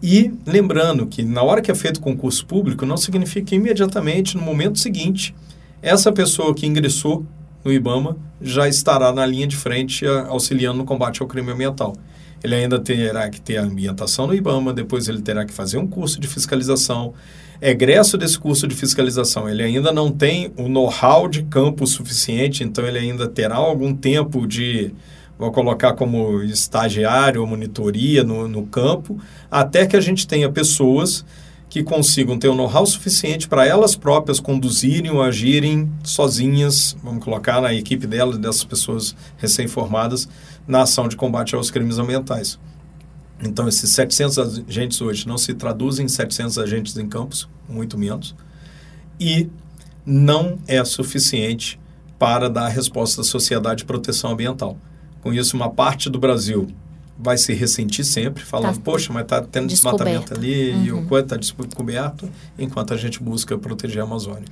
E 0.01 0.31
lembrando 0.45 1.05
que 1.05 1.23
na 1.23 1.43
hora 1.43 1.61
que 1.61 1.69
é 1.69 1.75
feito 1.75 1.99
concurso 1.99 2.45
público, 2.45 2.85
não 2.85 2.95
significa 2.95 3.47
que 3.47 3.55
imediatamente, 3.55 4.37
no 4.37 4.43
momento 4.43 4.79
seguinte, 4.79 5.35
essa 5.81 6.11
pessoa 6.11 6.53
que 6.53 6.65
ingressou 6.65 7.25
no 7.63 7.71
IBAMA 7.71 8.17
já 8.41 8.67
estará 8.67 9.11
na 9.11 9.25
linha 9.25 9.47
de 9.47 9.57
frente 9.57 10.05
auxiliando 10.05 10.77
no 10.77 10.85
combate 10.85 11.21
ao 11.21 11.27
crime 11.27 11.51
ambiental. 11.51 11.95
Ele 12.41 12.55
ainda 12.55 12.79
terá 12.79 13.29
que 13.29 13.41
ter 13.41 13.57
a 13.57 13.63
ambientação 13.63 14.27
no 14.27 14.33
IBAMA, 14.33 14.73
depois 14.73 15.09
ele 15.09 15.21
terá 15.21 15.45
que 15.45 15.53
fazer 15.53 15.77
um 15.77 15.85
curso 15.85 16.19
de 16.19 16.27
fiscalização. 16.27 17.13
Egresso 17.61 18.17
desse 18.17 18.39
curso 18.39 18.65
de 18.65 18.75
fiscalização, 18.75 19.49
ele 19.49 19.61
ainda 19.61 19.91
não 19.91 20.09
tem 20.09 20.53
o 20.55 20.69
know-how 20.69 21.27
de 21.27 21.43
campo 21.43 21.85
suficiente, 21.85 22.63
então 22.63 22.85
ele 22.85 22.97
ainda 22.97 23.27
terá 23.27 23.57
algum 23.57 23.93
tempo 23.93 24.47
de, 24.47 24.93
vou 25.39 25.51
colocar 25.53 25.93
como 25.93 26.43
estagiário 26.43 27.39
ou 27.39 27.47
monitoria 27.47 28.25
no, 28.25 28.45
no 28.45 28.67
campo, 28.67 29.17
até 29.49 29.87
que 29.87 29.95
a 29.95 30.01
gente 30.01 30.27
tenha 30.27 30.51
pessoas 30.51 31.25
que 31.69 31.81
consigam 31.81 32.37
ter 32.37 32.49
o 32.49 32.53
um 32.53 32.55
know-how 32.55 32.85
suficiente 32.85 33.47
para 33.47 33.65
elas 33.65 33.95
próprias 33.95 34.39
conduzirem 34.39 35.11
ou 35.11 35.21
agirem 35.21 35.89
sozinhas, 36.03 36.97
vamos 37.01 37.23
colocar 37.23 37.61
na 37.61 37.73
equipe 37.73 38.05
delas, 38.05 38.37
dessas 38.37 38.63
pessoas 38.65 39.15
recém-formadas, 39.37 40.27
na 40.67 40.81
ação 40.81 41.07
de 41.07 41.15
combate 41.15 41.55
aos 41.55 41.71
crimes 41.71 41.97
ambientais. 41.97 42.59
Então, 43.41 43.67
esses 43.67 43.91
700 43.91 44.37
agentes 44.67 44.99
hoje 44.99 45.25
não 45.25 45.37
se 45.37 45.53
traduzem 45.53 46.05
em 46.05 46.09
700 46.09 46.57
agentes 46.57 46.97
em 46.97 47.07
campos, 47.07 47.47
muito 47.69 47.97
menos, 47.97 48.35
e 49.19 49.47
não 50.05 50.59
é 50.67 50.83
suficiente 50.83 51.79
para 52.17 52.49
dar 52.49 52.67
resposta 52.67 53.21
à 53.21 53.23
sociedade 53.23 53.79
de 53.79 53.85
proteção 53.85 54.31
ambiental. 54.31 54.77
Com 55.21 55.33
isso, 55.33 55.55
uma 55.55 55.69
parte 55.69 56.09
do 56.09 56.19
Brasil 56.19 56.67
vai 57.17 57.37
se 57.37 57.53
ressentir 57.53 58.05
sempre, 58.05 58.43
falando, 58.43 58.75
tá. 58.75 58.81
poxa, 58.81 59.11
mas 59.11 59.23
está 59.23 59.41
tendo 59.41 59.67
desmatamento 59.67 60.33
ali 60.33 60.71
uhum. 60.71 60.83
e 60.85 60.91
o 60.91 60.95
uhum. 60.95 61.05
quanto 61.05 61.25
está 61.25 61.35
descoberto, 61.35 62.29
enquanto 62.57 62.93
a 62.93 62.97
gente 62.97 63.21
busca 63.21 63.57
proteger 63.57 64.01
a 64.01 64.05
Amazônia. 64.05 64.45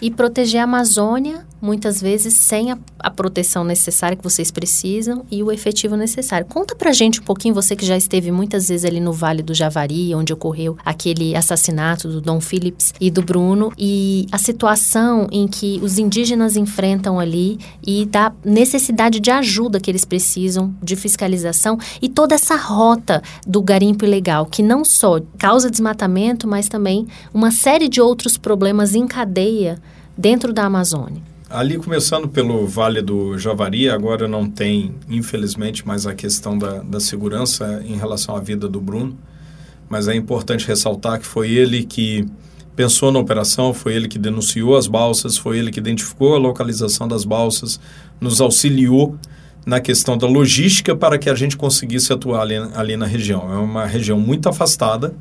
E 0.00 0.10
proteger 0.10 0.60
a 0.60 0.64
Amazônia, 0.64 1.46
muitas 1.64 2.00
vezes, 2.00 2.34
sem 2.34 2.70
a, 2.70 2.78
a, 2.98 3.10
proteção 3.10 3.64
necessária 3.64 4.16
que 4.16 4.22
vocês 4.22 4.50
precisam 4.50 5.24
e 5.30 5.42
o 5.42 5.50
efetivo 5.50 5.96
necessário. 5.96 6.46
Conta 6.46 6.76
pra 6.76 6.92
gente 6.92 7.20
um 7.20 7.22
pouquinho, 7.22 7.54
você 7.54 7.74
que 7.74 7.86
já 7.86 7.96
esteve 7.96 8.30
muitas 8.30 8.68
vezes 8.68 8.84
ali 8.84 9.00
no 9.00 9.12
Vale 9.12 9.42
do 9.42 9.54
Javari, 9.54 10.14
onde 10.14 10.32
ocorreu 10.32 10.76
aquele 10.84 11.34
assassinato 11.34 12.08
do 12.08 12.20
Dom 12.20 12.38
Phillips 12.38 12.92
e 13.00 13.10
do 13.10 13.22
Bruno, 13.22 13.72
e 13.78 14.26
a 14.30 14.36
situação 14.36 15.26
em 15.32 15.48
que 15.48 15.80
os 15.82 15.98
indígenas 15.98 16.54
enfrentam 16.54 17.18
ali 17.18 17.58
e 17.86 18.04
da 18.04 18.30
necessidade 18.44 19.18
de 19.18 19.30
ajuda 19.30 19.80
que 19.80 19.90
eles 19.90 20.04
precisam, 20.04 20.74
de 20.82 20.96
fiscalização, 20.96 21.78
e 22.02 22.10
toda 22.10 22.34
essa 22.34 22.56
rota 22.56 23.22
do 23.46 23.62
garimpo 23.62 24.04
ilegal, 24.04 24.44
que 24.44 24.62
não 24.62 24.84
só 24.84 25.18
causa 25.38 25.70
desmatamento, 25.70 26.46
mas 26.46 26.68
também 26.68 27.06
uma 27.32 27.50
série 27.50 27.88
de 27.88 28.02
outros 28.02 28.36
problemas 28.36 28.94
em 28.94 29.06
cadeia 29.06 29.80
dentro 30.16 30.52
da 30.52 30.64
Amazônia? 30.64 31.22
Ali, 31.48 31.76
começando 31.76 32.28
pelo 32.28 32.66
Vale 32.66 33.00
do 33.00 33.38
Javari, 33.38 33.88
agora 33.88 34.26
não 34.26 34.48
tem, 34.48 34.94
infelizmente, 35.08 35.86
mais 35.86 36.06
a 36.06 36.14
questão 36.14 36.58
da, 36.58 36.78
da 36.78 36.98
segurança 36.98 37.82
em 37.86 37.96
relação 37.96 38.34
à 38.34 38.40
vida 38.40 38.68
do 38.68 38.80
Bruno, 38.80 39.16
mas 39.88 40.08
é 40.08 40.14
importante 40.14 40.66
ressaltar 40.66 41.20
que 41.20 41.26
foi 41.26 41.50
ele 41.50 41.84
que 41.84 42.26
pensou 42.74 43.12
na 43.12 43.18
operação, 43.18 43.72
foi 43.72 43.94
ele 43.94 44.08
que 44.08 44.18
denunciou 44.18 44.76
as 44.76 44.86
balsas, 44.86 45.36
foi 45.36 45.58
ele 45.58 45.70
que 45.70 45.78
identificou 45.78 46.34
a 46.34 46.38
localização 46.38 47.06
das 47.06 47.24
balsas, 47.24 47.78
nos 48.20 48.40
auxiliou 48.40 49.16
na 49.64 49.80
questão 49.80 50.18
da 50.18 50.26
logística 50.26 50.94
para 50.94 51.18
que 51.18 51.30
a 51.30 51.34
gente 51.34 51.56
conseguisse 51.56 52.12
atuar 52.12 52.42
ali, 52.42 52.56
ali 52.74 52.96
na 52.96 53.06
região. 53.06 53.52
É 53.52 53.56
uma 53.56 53.86
região 53.86 54.18
muito 54.18 54.48
afastada, 54.48 55.14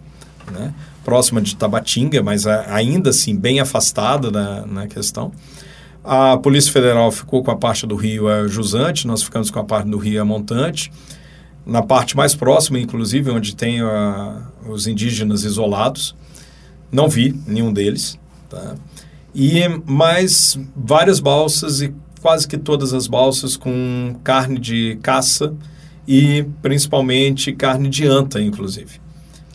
né? 0.51 0.73
Próxima 1.03 1.41
de 1.41 1.55
Tabatinga, 1.55 2.23
mas 2.23 2.47
ainda 2.47 3.09
assim 3.09 3.35
bem 3.35 3.59
afastada 3.59 4.31
da, 4.31 4.65
na 4.65 4.87
questão. 4.87 5.31
A 6.03 6.37
Polícia 6.37 6.71
Federal 6.71 7.11
ficou 7.11 7.43
com 7.43 7.51
a 7.51 7.55
parte 7.55 7.85
do 7.85 7.95
rio 7.95 8.27
a 8.27 8.47
Jusante, 8.47 9.07
nós 9.07 9.23
ficamos 9.23 9.49
com 9.49 9.59
a 9.59 9.63
parte 9.63 9.89
do 9.89 9.97
rio 9.97 10.21
a 10.21 10.25
Montante. 10.25 10.91
Na 11.65 11.81
parte 11.81 12.17
mais 12.17 12.35
próxima, 12.35 12.77
inclusive, 12.77 13.31
onde 13.31 13.55
tem 13.55 13.79
a, 13.79 14.41
os 14.67 14.85
indígenas 14.85 15.43
isolados, 15.43 16.13
não 16.91 17.07
vi 17.07 17.33
nenhum 17.47 17.71
deles. 17.71 18.19
Tá? 18.49 18.75
E 19.33 19.61
mais 19.85 20.59
várias 20.75 21.21
balsas 21.21 21.81
e 21.81 21.93
quase 22.21 22.47
que 22.47 22.57
todas 22.57 22.93
as 22.93 23.07
balsas 23.07 23.55
com 23.55 24.15
carne 24.23 24.59
de 24.59 24.99
caça 25.01 25.53
e 26.05 26.45
principalmente 26.61 27.53
carne 27.53 27.87
de 27.87 28.05
anta, 28.05 28.41
inclusive 28.41 29.02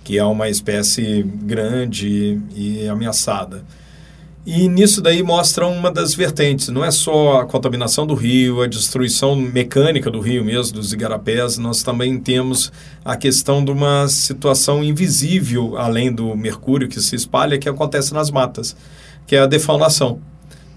que 0.08 0.16
é 0.16 0.24
uma 0.24 0.48
espécie 0.48 1.22
grande 1.22 2.40
e 2.56 2.88
ameaçada. 2.88 3.62
E 4.46 4.66
nisso 4.66 5.02
daí 5.02 5.22
mostra 5.22 5.66
uma 5.66 5.90
das 5.90 6.14
vertentes, 6.14 6.68
não 6.68 6.82
é 6.82 6.90
só 6.90 7.42
a 7.42 7.44
contaminação 7.44 8.06
do 8.06 8.14
rio, 8.14 8.62
a 8.62 8.66
destruição 8.66 9.36
mecânica 9.36 10.10
do 10.10 10.18
rio 10.18 10.42
mesmo, 10.42 10.78
dos 10.78 10.94
igarapés, 10.94 11.58
nós 11.58 11.82
também 11.82 12.18
temos 12.18 12.72
a 13.04 13.18
questão 13.18 13.62
de 13.62 13.70
uma 13.70 14.08
situação 14.08 14.82
invisível, 14.82 15.76
além 15.76 16.10
do 16.10 16.34
mercúrio 16.34 16.88
que 16.88 17.02
se 17.02 17.14
espalha, 17.14 17.58
que 17.58 17.68
acontece 17.68 18.14
nas 18.14 18.30
matas, 18.30 18.74
que 19.26 19.36
é 19.36 19.40
a 19.40 19.46
defaunação. 19.46 20.20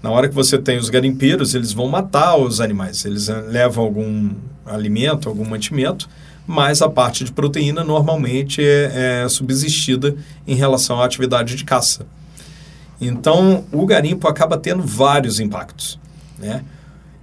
Na 0.02 0.10
hora 0.10 0.28
que 0.28 0.34
você 0.34 0.58
tem 0.58 0.76
os 0.76 0.90
garimpeiros, 0.90 1.54
eles 1.54 1.72
vão 1.72 1.88
matar 1.88 2.36
os 2.36 2.60
animais, 2.60 3.06
eles 3.06 3.28
levam 3.48 3.82
algum 3.82 4.28
alimento, 4.66 5.26
algum 5.26 5.46
mantimento, 5.46 6.06
mas 6.46 6.82
a 6.82 6.88
parte 6.88 7.24
de 7.24 7.32
proteína 7.32 7.84
normalmente 7.84 8.62
é, 8.62 9.22
é 9.24 9.28
subsistida 9.28 10.16
em 10.46 10.54
relação 10.54 11.00
à 11.00 11.04
atividade 11.04 11.54
de 11.54 11.64
caça. 11.64 12.06
Então, 13.00 13.64
o 13.72 13.84
garimpo 13.86 14.28
acaba 14.28 14.56
tendo 14.56 14.82
vários 14.82 15.40
impactos. 15.40 15.98
Né? 16.38 16.62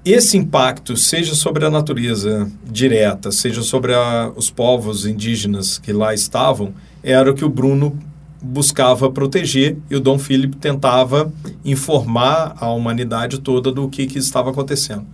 Esse 0.04 0.38
impacto, 0.38 0.96
seja 0.96 1.36
sobre 1.36 1.66
a 1.66 1.70
natureza 1.70 2.50
direta, 2.66 3.32
seja 3.32 3.62
sobre 3.62 3.94
a, 3.94 4.32
os 4.36 4.50
povos 4.50 5.06
indígenas 5.06 5.78
que 5.78 5.94
lá 5.94 6.14
estavam, 6.14 6.74
era 7.04 7.32
o 7.32 7.34
que 7.34 7.46
o 7.46 7.50
Bruno 7.50 7.98
buscava 8.42 9.12
proteger 9.12 9.78
e 9.90 9.96
o 9.96 10.00
Dom 10.00 10.18
Filipe 10.18 10.56
tentava 10.56 11.32
informar 11.64 12.56
a 12.60 12.72
humanidade 12.72 13.40
toda 13.40 13.72
do 13.72 13.90
que, 13.90 14.08
que 14.08 14.18
estava 14.18 14.52
acontecendo. 14.52 15.06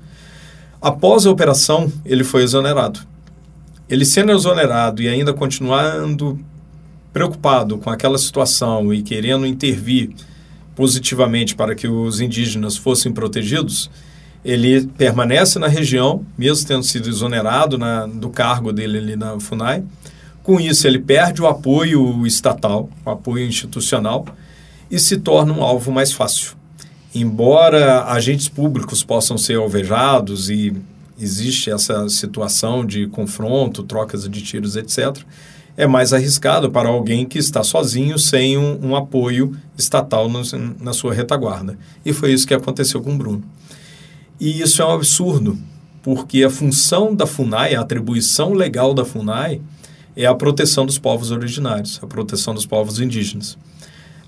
Após 0.80 1.26
a 1.26 1.32
operação, 1.32 1.92
ele 2.06 2.24
foi 2.24 2.44
exonerado 2.44 3.00
ele 3.90 4.06
sendo 4.06 4.32
exonerado 4.32 5.02
e 5.02 5.08
ainda 5.08 5.34
continuando 5.34 6.40
preocupado 7.14 7.78
com 7.78 7.90
aquela 7.90 8.18
situação 8.18 8.94
e 8.94 9.02
querendo 9.02 9.46
intervir 9.46 10.10
positivamente 10.76 11.56
para 11.56 11.74
que 11.74 11.88
os 11.88 12.20
indígenas 12.20 12.76
fossem 12.76 13.12
protegidos, 13.12 13.90
ele 14.44 14.86
permanece 14.86 15.58
na 15.58 15.68
região, 15.68 16.26
mesmo 16.38 16.68
tendo 16.68 16.84
sido 16.84 17.10
exonerado 17.10 17.78
na, 17.78 18.06
do 18.06 18.30
cargo 18.30 18.74
dele 18.74 18.98
ali 18.98 19.16
na 19.16 19.40
FUNAI. 19.40 19.84
Com 20.44 20.60
isso, 20.60 20.86
ele 20.86 21.00
perde 21.00 21.42
o 21.42 21.48
apoio 21.48 22.28
estatal, 22.28 22.90
o 23.04 23.10
apoio 23.10 23.48
institucional, 23.48 24.26
e 24.92 25.00
se 25.00 25.18
torna 25.18 25.54
um 25.54 25.64
alvo 25.64 25.92
mais 25.92 26.12
fácil. 26.12 26.52
Embora 27.16 28.04
agentes 28.04 28.48
públicos 28.48 29.04
possam 29.04 29.38
ser 29.38 29.56
alvejados 29.56 30.50
e 30.50 30.76
existe 31.20 31.70
essa 31.70 32.08
situação 32.10 32.86
de 32.86 33.08
confronto, 33.08 33.84
trocas 33.84 34.28
de 34.30 34.42
tiros, 34.42 34.76
etc., 34.76 35.18
é 35.78 35.86
mais 35.86 36.14
arriscado 36.14 36.72
para 36.72 36.88
alguém 36.88 37.26
que 37.26 37.38
está 37.38 37.62
sozinho, 37.62 38.18
sem 38.18 38.58
um, 38.58 38.80
um 38.82 38.96
apoio 38.96 39.56
estatal 39.78 40.30
no, 40.30 40.42
na 40.80 40.94
sua 40.94 41.14
retaguarda. 41.14 41.78
E 42.06 42.14
foi 42.14 42.32
isso 42.32 42.48
que 42.48 42.54
aconteceu 42.54 43.02
com 43.02 43.14
o 43.14 43.18
Bruno. 43.18 43.44
E 44.40 44.62
isso 44.62 44.82
é 44.82 44.86
um 44.86 44.92
absurdo, 44.92 45.58
porque 46.02 46.44
a 46.44 46.50
função 46.50 47.14
da 47.14 47.26
FUNAI, 47.26 47.76
a 47.76 47.82
atribuição 47.82 48.54
legal 48.54 48.94
da 48.94 49.04
FUNAI, 49.04 49.62
é 50.16 50.26
a 50.26 50.34
proteção 50.34 50.86
dos 50.86 50.98
povos 50.98 51.32
originários, 51.32 52.00
a 52.02 52.08
proteção 52.08 52.54
dos 52.54 52.66
povos 52.66 53.02
indígenas. 53.02 53.58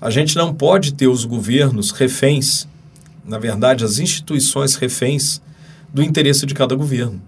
A 0.00 0.10
gente 0.10 0.36
não 0.36 0.52
pode 0.54 0.92
ter 0.92 1.08
os 1.08 1.24
governos 1.24 1.90
reféns, 1.92 2.68
na 3.24 3.38
verdade, 3.38 3.84
as 3.84 3.98
instituições 3.98 4.76
reféns 4.76 5.40
do 5.92 6.02
interesse 6.02 6.46
de 6.46 6.54
cada 6.54 6.74
governo. 6.74 7.20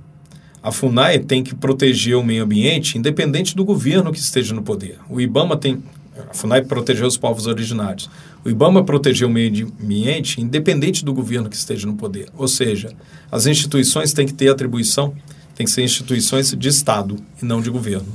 A 0.62 0.70
FUNAI 0.70 1.20
tem 1.20 1.42
que 1.42 1.54
proteger 1.54 2.16
o 2.16 2.22
meio 2.22 2.44
ambiente 2.44 2.98
independente 2.98 3.56
do 3.56 3.64
governo 3.64 4.12
que 4.12 4.18
esteja 4.18 4.54
no 4.54 4.62
poder. 4.62 4.98
O 5.08 5.20
IBAMA 5.20 5.56
tem. 5.56 5.82
A 6.30 6.34
FUNAI 6.34 6.62
protegeu 6.62 7.06
os 7.06 7.16
povos 7.16 7.46
originários. 7.46 8.10
O 8.44 8.50
IBAMA 8.50 8.84
protegeu 8.84 9.28
o 9.28 9.30
meio 9.30 9.72
ambiente 9.80 10.40
independente 10.40 11.02
do 11.02 11.14
governo 11.14 11.48
que 11.48 11.56
esteja 11.56 11.86
no 11.86 11.94
poder. 11.94 12.28
Ou 12.36 12.46
seja, 12.46 12.92
as 13.32 13.46
instituições 13.46 14.12
têm 14.12 14.26
que 14.26 14.34
ter 14.34 14.50
atribuição, 14.50 15.14
têm 15.54 15.64
que 15.64 15.72
ser 15.72 15.82
instituições 15.82 16.54
de 16.54 16.68
Estado 16.68 17.16
e 17.42 17.44
não 17.44 17.62
de 17.62 17.70
governo. 17.70 18.08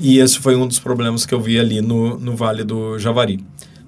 E 0.00 0.18
esse 0.18 0.38
foi 0.38 0.56
um 0.56 0.66
dos 0.66 0.78
problemas 0.78 1.26
que 1.26 1.34
eu 1.34 1.40
vi 1.40 1.58
ali 1.60 1.80
no, 1.80 2.18
no 2.18 2.34
Vale 2.34 2.64
do 2.64 2.98
Javari. 2.98 3.44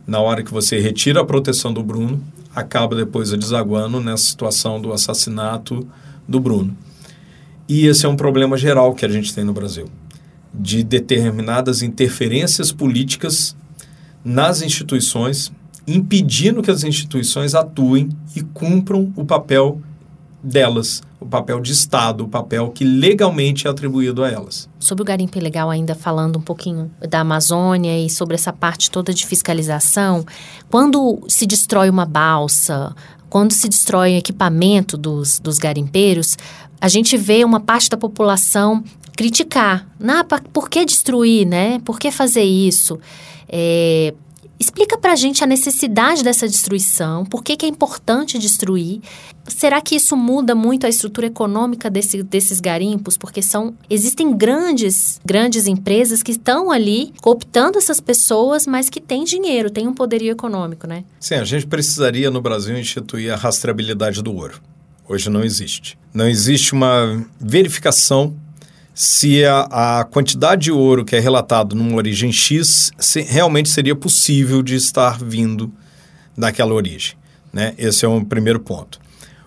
Na 0.07 0.21
hora 0.21 0.43
que 0.43 0.53
você 0.53 0.79
retira 0.79 1.21
a 1.21 1.25
proteção 1.25 1.73
do 1.73 1.83
Bruno, 1.83 2.23
acaba 2.59 2.97
depois 2.97 3.31
desaguando 3.31 4.01
nessa 4.01 4.25
situação 4.25 4.81
do 4.81 4.93
assassinato 4.93 5.87
do 6.27 6.41
Bruno. 6.41 6.77
E 7.69 7.87
esse 7.87 8.07
é 8.07 8.09
um 8.09 8.17
problema 8.17 8.57
geral 8.57 8.95
que 8.95 9.05
a 9.05 9.09
gente 9.09 9.35
tem 9.35 9.45
no 9.45 9.53
Brasil, 9.53 9.89
de 10.53 10.83
determinadas 10.83 11.83
interferências 11.83 12.73
políticas 12.73 13.57
nas 14.25 14.63
instituições 14.63 15.53
impedindo 15.89 16.63
que 16.63 16.71
as 16.71 16.85
instituições 16.85 17.55
atuem 17.55 18.11
e 18.37 18.43
cumpram 18.43 19.11
o 19.17 19.25
papel 19.25 19.81
delas, 20.43 21.03
o 21.21 21.27
papel 21.27 21.61
de 21.61 21.73
Estado, 21.73 22.25
o 22.25 22.29
papel 22.29 22.71
que 22.71 22.85
legalmente 22.85 23.67
é 23.67 23.71
atribuído 23.71 24.23
a 24.23 24.31
elas. 24.31 24.69
Sobre 24.79 25.03
o 25.03 25.05
garimpo 25.05 25.37
ilegal, 25.37 25.71
ainda 25.71 25.95
falando 25.95 26.39
um 26.39 26.43
pouquinho 26.43 26.91
da 27.09 27.21
Amazônia 27.21 27.99
e 27.99 28.09
sobre 28.09 28.35
essa 28.35 28.53
parte 28.53 28.91
toda 28.91 29.13
de 29.13 29.27
fiscalização, 29.27 30.25
quando 30.71 31.21
se 31.29 31.47
destrói 31.47 31.91
uma 31.91 32.05
balsa, 32.05 32.95
quando 33.29 33.53
se 33.53 33.69
destrói 33.69 34.15
equipamento 34.15 34.97
dos, 34.97 35.39
dos 35.39 35.59
garimpeiros, 35.59 36.37
a 36.81 36.89
gente 36.89 37.17
vê 37.17 37.45
uma 37.45 37.61
parte 37.61 37.91
da 37.91 37.97
população 37.97 38.83
criticar. 39.17 39.87
Ah, 40.01 40.25
por 40.53 40.71
que 40.71 40.85
destruir, 40.85 41.45
né? 41.45 41.81
Por 41.85 41.99
que 41.99 42.11
fazer 42.13 42.45
isso? 42.45 42.99
É, 43.49 44.15
Explica 44.61 44.99
para 44.99 45.13
a 45.13 45.17
gente 45.17 45.45
a 45.45 45.47
necessidade 45.47 46.25
dessa 46.25 46.49
destruição, 46.49 47.25
por 47.25 47.45
que, 47.45 47.57
que, 47.57 47.65
é 47.65 47.69
importante 47.69 48.39
destruir. 48.39 49.01
Será 49.47 49.81
que 49.81 49.95
isso 49.95 50.17
muda 50.17 50.55
muito 50.55 50.85
a 50.85 50.89
estrutura 50.89 51.29
econômica 51.29 51.89
desse, 51.89 52.23
desses 52.25 52.59
garimpos? 52.59 53.17
Porque 53.17 53.41
são 53.41 53.75
existem 53.89 54.37
grandes, 54.37 55.21
grandes 55.25 55.67
empresas 55.67 56.23
que 56.23 56.33
estão 56.33 56.71
ali 56.71 57.13
cooptando 57.21 57.79
essas 57.79 58.01
pessoas, 58.01 58.67
mas 58.67 58.91
que 58.91 59.01
têm 59.01 59.25
dinheiro, 59.25 59.71
têm 59.71 59.87
um 59.87 59.95
poderio 59.95 60.33
econômico, 60.33 60.87
né? 60.87 61.05
Sim, 61.21 61.37
a 61.37 61.45
gente 61.45 61.67
precisaria 61.67 62.31
no 62.31 62.41
Brasil 62.41 62.77
instituir 62.77 63.33
a 63.33 63.37
rastreabilidade 63.37 64.23
do 64.23 64.35
ouro. 64.35 64.61
Hoje 65.09 65.31
não 65.31 65.43
existe. 65.43 65.97
Não 66.13 66.29
existe 66.29 66.73
uma 66.73 67.25
verificação 67.41 68.37
se 69.01 69.45
a, 69.45 70.01
a, 70.01 70.05
quantidade 70.05 70.63
de 70.63 70.73
ouro 70.73 71.05
que 71.05 71.15
é 71.15 71.21
relatado 71.21 71.77
numa 71.77 71.95
origem 71.95 72.33
X 72.33 72.91
se, 72.99 73.23
realmente 73.23 73.69
seria 73.69 73.95
possível 73.95 74.61
de 74.61 74.75
estar 74.75 75.23
vindo 75.23 75.73
daquela 76.37 76.75
origem. 76.75 77.15
Né? 77.53 77.75
Esse 77.79 78.05
é 78.05 78.09
um 78.09 78.25
primeiro 78.25 78.59
ponto. 78.59 78.99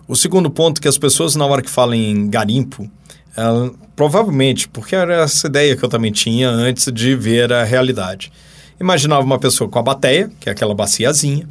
O 0.07 0.15
segundo 0.15 0.49
ponto 0.49 0.79
é 0.79 0.81
que 0.81 0.87
as 0.87 0.97
pessoas, 0.97 1.35
na 1.35 1.45
hora 1.45 1.61
que 1.61 1.69
falam 1.69 1.95
em 1.95 2.29
garimpo, 2.29 2.89
ela, 3.35 3.73
provavelmente, 3.93 4.69
porque 4.69 4.95
era 4.95 5.15
essa 5.15 5.47
ideia 5.47 5.75
que 5.75 5.83
eu 5.83 5.89
também 5.89 6.13
tinha 6.13 6.49
antes 6.49 6.89
de 6.89 7.13
ver 7.13 7.51
a 7.51 7.65
realidade. 7.65 8.31
Imaginava 8.79 9.21
uma 9.21 9.37
pessoa 9.37 9.69
com 9.69 9.79
a 9.79 9.83
bateia, 9.83 10.31
que 10.39 10.47
é 10.47 10.53
aquela 10.53 10.73
baciazinha, 10.73 11.45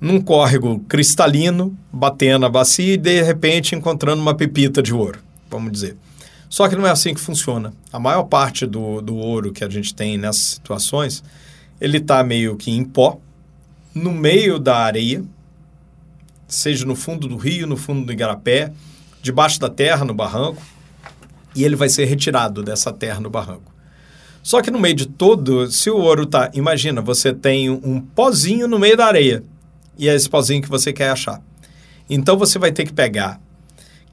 num 0.00 0.20
córrego 0.20 0.80
cristalino, 0.88 1.72
batendo 1.92 2.46
a 2.46 2.48
bacia 2.48 2.94
e 2.94 2.96
de 2.96 3.22
repente 3.22 3.76
encontrando 3.76 4.20
uma 4.20 4.34
pepita 4.34 4.82
de 4.82 4.92
ouro, 4.92 5.20
vamos 5.48 5.70
dizer. 5.70 5.96
Só 6.48 6.68
que 6.68 6.76
não 6.76 6.86
é 6.86 6.90
assim 6.90 7.12
que 7.12 7.20
funciona. 7.20 7.72
A 7.92 7.98
maior 7.98 8.24
parte 8.24 8.66
do, 8.66 9.00
do 9.00 9.16
ouro 9.16 9.52
que 9.52 9.62
a 9.62 9.68
gente 9.68 9.94
tem 9.94 10.16
nessas 10.16 10.42
situações, 10.42 11.22
ele 11.80 11.98
está 11.98 12.22
meio 12.24 12.56
que 12.56 12.70
em 12.70 12.84
pó, 12.84 13.20
no 13.94 14.12
meio 14.12 14.58
da 14.58 14.76
areia, 14.78 15.22
seja 16.46 16.86
no 16.86 16.96
fundo 16.96 17.28
do 17.28 17.36
rio, 17.36 17.66
no 17.66 17.76
fundo 17.76 18.06
do 18.06 18.12
igarapé, 18.12 18.72
debaixo 19.20 19.60
da 19.60 19.68
terra, 19.68 20.04
no 20.04 20.14
barranco, 20.14 20.62
e 21.54 21.64
ele 21.64 21.76
vai 21.76 21.88
ser 21.88 22.06
retirado 22.06 22.62
dessa 22.62 22.92
terra 22.92 23.20
no 23.20 23.28
barranco. 23.28 23.74
Só 24.42 24.62
que 24.62 24.70
no 24.70 24.78
meio 24.78 24.94
de 24.94 25.06
todo, 25.06 25.70
se 25.70 25.90
o 25.90 25.96
ouro 25.96 26.24
tá, 26.24 26.50
imagina, 26.54 27.02
você 27.02 27.34
tem 27.34 27.68
um 27.68 28.00
pozinho 28.00 28.66
no 28.66 28.78
meio 28.78 28.96
da 28.96 29.06
areia, 29.06 29.44
e 29.98 30.08
é 30.08 30.14
esse 30.14 30.28
pozinho 30.28 30.62
que 30.62 30.68
você 30.68 30.92
quer 30.92 31.10
achar. 31.10 31.42
Então 32.08 32.38
você 32.38 32.58
vai 32.58 32.72
ter 32.72 32.84
que 32.84 32.92
pegar 32.92 33.40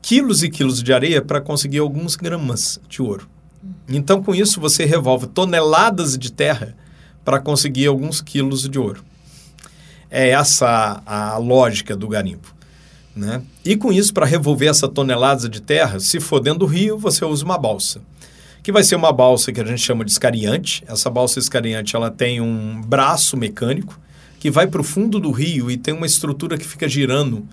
quilos 0.06 0.44
e 0.44 0.50
quilos 0.52 0.84
de 0.84 0.94
areia 0.94 1.20
para 1.20 1.42
conseguir 1.42 1.80
alguns 1.80 2.16
gramas 2.16 2.80
de 2.88 3.02
ouro. 3.02 3.28
Então, 3.90 4.22
com 4.22 4.36
isso, 4.36 4.62
você 4.62 4.86
revolve 4.86 5.26
toneladas 5.26 6.16
de 6.16 6.32
terra 6.32 6.78
para 7.24 7.40
conseguir 7.40 7.88
alguns 7.88 8.22
quilos 8.22 8.70
de 8.70 8.78
ouro. 8.78 9.04
É 10.12 10.30
essa 10.30 11.02
a 11.08 11.40
lógica 11.40 11.96
do 11.96 12.08
garimpo. 12.08 12.54
Né? 13.16 13.42
E 13.64 13.76
com 13.76 13.92
isso, 13.92 14.14
para 14.14 14.28
revolver 14.28 14.70
essa 14.70 14.88
tonelada 14.88 15.50
de 15.50 15.60
terra, 15.60 16.00
se 16.00 16.20
for 16.20 16.40
dentro 16.40 16.60
do 16.60 16.66
rio, 16.68 17.00
você 17.00 17.26
usa 17.26 17.44
uma 17.44 17.58
balsa. 17.58 18.00
Que 18.62 18.72
vai 18.72 18.84
ser 18.84 18.96
uma 18.96 19.12
balsa 19.12 19.52
que 19.52 19.60
a 19.60 19.66
gente 19.66 19.82
chama 19.82 20.06
de 20.06 20.12
escariante. 20.12 20.84
Essa 20.88 21.10
balsa 21.10 21.40
escariante 21.40 21.96
ela 21.96 22.12
tem 22.12 22.40
um 22.40 22.80
braço 22.80 23.36
mecânico 23.36 24.00
que 24.40 24.52
vai 24.52 24.68
para 24.68 24.82
o 24.82 24.84
fundo 24.84 25.20
do 25.20 25.32
rio 25.32 25.72
e 25.72 25.78
tem 25.78 25.96
uma 25.96 26.06
estrutura 26.06 26.60
que 26.60 26.66
fica 26.66 26.88
girando 26.88 27.44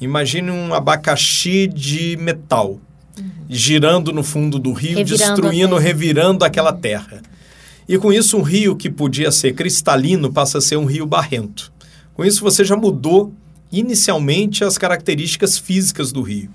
Imagine 0.00 0.50
um 0.50 0.74
abacaxi 0.74 1.66
de 1.66 2.16
metal 2.18 2.80
uhum. 3.18 3.30
girando 3.48 4.12
no 4.12 4.22
fundo 4.22 4.58
do 4.58 4.72
rio, 4.72 4.98
revirando 4.98 5.16
destruindo, 5.16 5.76
revirando 5.76 6.44
aquela 6.44 6.72
terra. 6.72 7.22
E 7.88 7.96
com 7.98 8.12
isso, 8.12 8.36
um 8.36 8.42
rio 8.42 8.76
que 8.76 8.90
podia 8.90 9.30
ser 9.30 9.54
cristalino 9.54 10.32
passa 10.32 10.58
a 10.58 10.60
ser 10.60 10.76
um 10.76 10.84
rio 10.84 11.06
barrento. 11.06 11.72
Com 12.14 12.24
isso, 12.24 12.42
você 12.42 12.64
já 12.64 12.76
mudou 12.76 13.32
inicialmente 13.70 14.64
as 14.64 14.76
características 14.76 15.56
físicas 15.56 16.12
do 16.12 16.22
rio. 16.22 16.50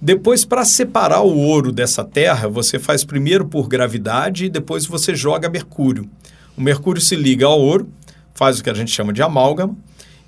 Depois, 0.00 0.44
para 0.44 0.64
separar 0.64 1.22
o 1.22 1.36
ouro 1.36 1.72
dessa 1.72 2.04
terra, 2.04 2.48
você 2.48 2.78
faz 2.78 3.04
primeiro 3.04 3.46
por 3.46 3.68
gravidade 3.68 4.46
e 4.46 4.50
depois 4.50 4.86
você 4.86 5.14
joga 5.14 5.48
mercúrio. 5.48 6.08
O 6.56 6.60
mercúrio 6.60 7.00
se 7.00 7.16
liga 7.16 7.46
ao 7.46 7.60
ouro, 7.60 7.88
faz 8.34 8.58
o 8.58 8.64
que 8.64 8.70
a 8.70 8.74
gente 8.74 8.90
chama 8.90 9.12
de 9.12 9.22
amálgama, 9.22 9.74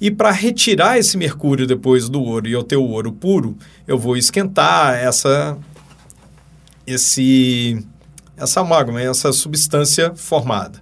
e 0.00 0.10
para 0.10 0.30
retirar 0.30 0.98
esse 0.98 1.16
mercúrio 1.16 1.66
depois 1.66 2.08
do 2.08 2.22
ouro 2.22 2.46
e 2.46 2.52
eu 2.52 2.62
ter 2.62 2.76
o 2.76 2.84
ouro 2.84 3.12
puro, 3.12 3.56
eu 3.86 3.98
vou 3.98 4.16
esquentar 4.16 4.94
essa 4.94 5.56
esse 6.86 7.84
essa 8.36 8.60
amálgama, 8.60 9.02
essa 9.02 9.32
substância 9.32 10.12
formada. 10.14 10.80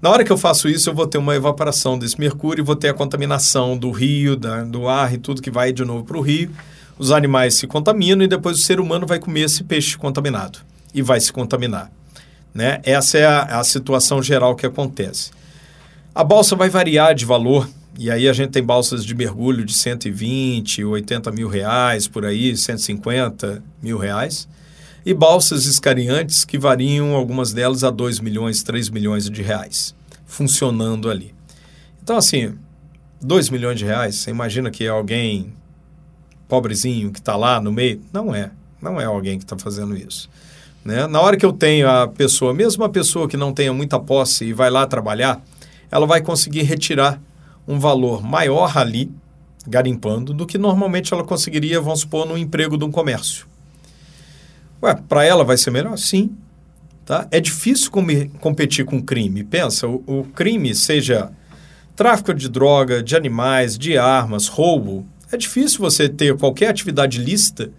Na 0.00 0.10
hora 0.10 0.24
que 0.24 0.30
eu 0.30 0.36
faço 0.36 0.68
isso, 0.68 0.88
eu 0.88 0.94
vou 0.94 1.06
ter 1.06 1.18
uma 1.18 1.34
evaporação 1.34 1.98
desse 1.98 2.20
mercúrio, 2.20 2.64
vou 2.64 2.76
ter 2.76 2.90
a 2.90 2.94
contaminação 2.94 3.76
do 3.76 3.90
rio, 3.90 4.36
da, 4.36 4.62
do 4.62 4.88
ar 4.88 5.12
e 5.12 5.18
tudo 5.18 5.42
que 5.42 5.50
vai 5.50 5.72
de 5.72 5.84
novo 5.84 6.04
para 6.04 6.16
o 6.16 6.20
rio. 6.20 6.50
Os 6.96 7.10
animais 7.10 7.54
se 7.54 7.66
contaminam 7.66 8.22
e 8.22 8.28
depois 8.28 8.58
o 8.58 8.62
ser 8.62 8.78
humano 8.78 9.06
vai 9.06 9.18
comer 9.18 9.40
esse 9.40 9.64
peixe 9.64 9.96
contaminado 9.96 10.60
e 10.94 11.02
vai 11.02 11.18
se 11.18 11.32
contaminar. 11.32 11.90
Né? 12.54 12.80
Essa 12.84 13.18
é 13.18 13.26
a, 13.26 13.42
a 13.60 13.64
situação 13.64 14.22
geral 14.22 14.54
que 14.54 14.64
acontece. 14.64 15.30
A 16.14 16.22
balsa 16.22 16.54
vai 16.54 16.70
variar 16.70 17.14
de 17.14 17.24
valor 17.24 17.68
e 17.98 18.10
aí 18.10 18.28
a 18.28 18.32
gente 18.32 18.50
tem 18.50 18.62
balsas 18.62 19.04
de 19.04 19.14
mergulho 19.14 19.64
de 19.64 19.72
120, 19.72 20.84
80 20.84 21.32
mil 21.32 21.48
reais, 21.48 22.06
por 22.06 22.24
aí, 22.26 22.56
150 22.56 23.62
mil 23.82 23.96
reais. 23.96 24.46
E 25.04 25.14
balsas 25.14 25.66
escariantes 25.66 26.44
que 26.44 26.58
variam, 26.58 27.14
algumas 27.14 27.52
delas, 27.52 27.84
a 27.84 27.90
2 27.90 28.20
milhões, 28.20 28.62
3 28.62 28.90
milhões 28.90 29.30
de 29.30 29.40
reais, 29.40 29.94
funcionando 30.26 31.08
ali. 31.08 31.34
Então, 32.02 32.16
assim, 32.16 32.54
2 33.22 33.50
milhões 33.50 33.78
de 33.78 33.84
reais, 33.84 34.16
você 34.16 34.30
imagina 34.30 34.70
que 34.70 34.84
é 34.84 34.88
alguém 34.88 35.52
pobrezinho 36.48 37.12
que 37.12 37.18
está 37.18 37.36
lá 37.36 37.60
no 37.60 37.72
meio? 37.72 38.00
Não 38.12 38.34
é. 38.34 38.50
Não 38.80 39.00
é 39.00 39.04
alguém 39.04 39.38
que 39.38 39.44
está 39.44 39.56
fazendo 39.56 39.96
isso. 39.96 40.28
Né? 40.84 41.06
Na 41.06 41.20
hora 41.20 41.36
que 41.36 41.46
eu 41.46 41.52
tenho 41.52 41.88
a 41.88 42.06
pessoa, 42.06 42.52
mesmo 42.52 42.84
a 42.84 42.88
pessoa 42.88 43.26
que 43.26 43.36
não 43.36 43.52
tenha 43.52 43.72
muita 43.72 43.98
posse 43.98 44.44
e 44.44 44.52
vai 44.52 44.70
lá 44.70 44.86
trabalhar, 44.86 45.42
ela 45.90 46.06
vai 46.06 46.20
conseguir 46.20 46.62
retirar 46.62 47.20
um 47.66 47.78
valor 47.78 48.22
maior 48.22 48.76
ali, 48.76 49.10
garimpando, 49.66 50.32
do 50.32 50.46
que 50.46 50.58
normalmente 50.58 51.12
ela 51.12 51.24
conseguiria, 51.24 51.80
vamos 51.80 52.00
supor, 52.00 52.26
no 52.26 52.38
emprego 52.38 52.76
de 52.78 52.84
um 52.84 52.90
comércio. 52.90 53.46
Ué, 54.82 54.94
para 55.08 55.24
ela 55.24 55.44
vai 55.44 55.56
ser 55.56 55.70
melhor? 55.70 55.96
Sim. 55.96 56.36
Tá? 57.04 57.26
É 57.30 57.40
difícil 57.40 57.90
com 57.90 58.04
competir 58.40 58.84
com 58.84 59.00
crime. 59.00 59.44
Pensa, 59.44 59.86
o, 59.86 60.02
o 60.06 60.24
crime, 60.34 60.74
seja 60.74 61.30
tráfico 61.94 62.34
de 62.34 62.48
droga, 62.48 63.02
de 63.02 63.16
animais, 63.16 63.78
de 63.78 63.96
armas, 63.96 64.48
roubo, 64.48 65.06
é 65.32 65.36
difícil 65.36 65.80
você 65.80 66.08
ter 66.08 66.36
qualquer 66.36 66.68
atividade 66.68 67.18
lícita 67.18 67.70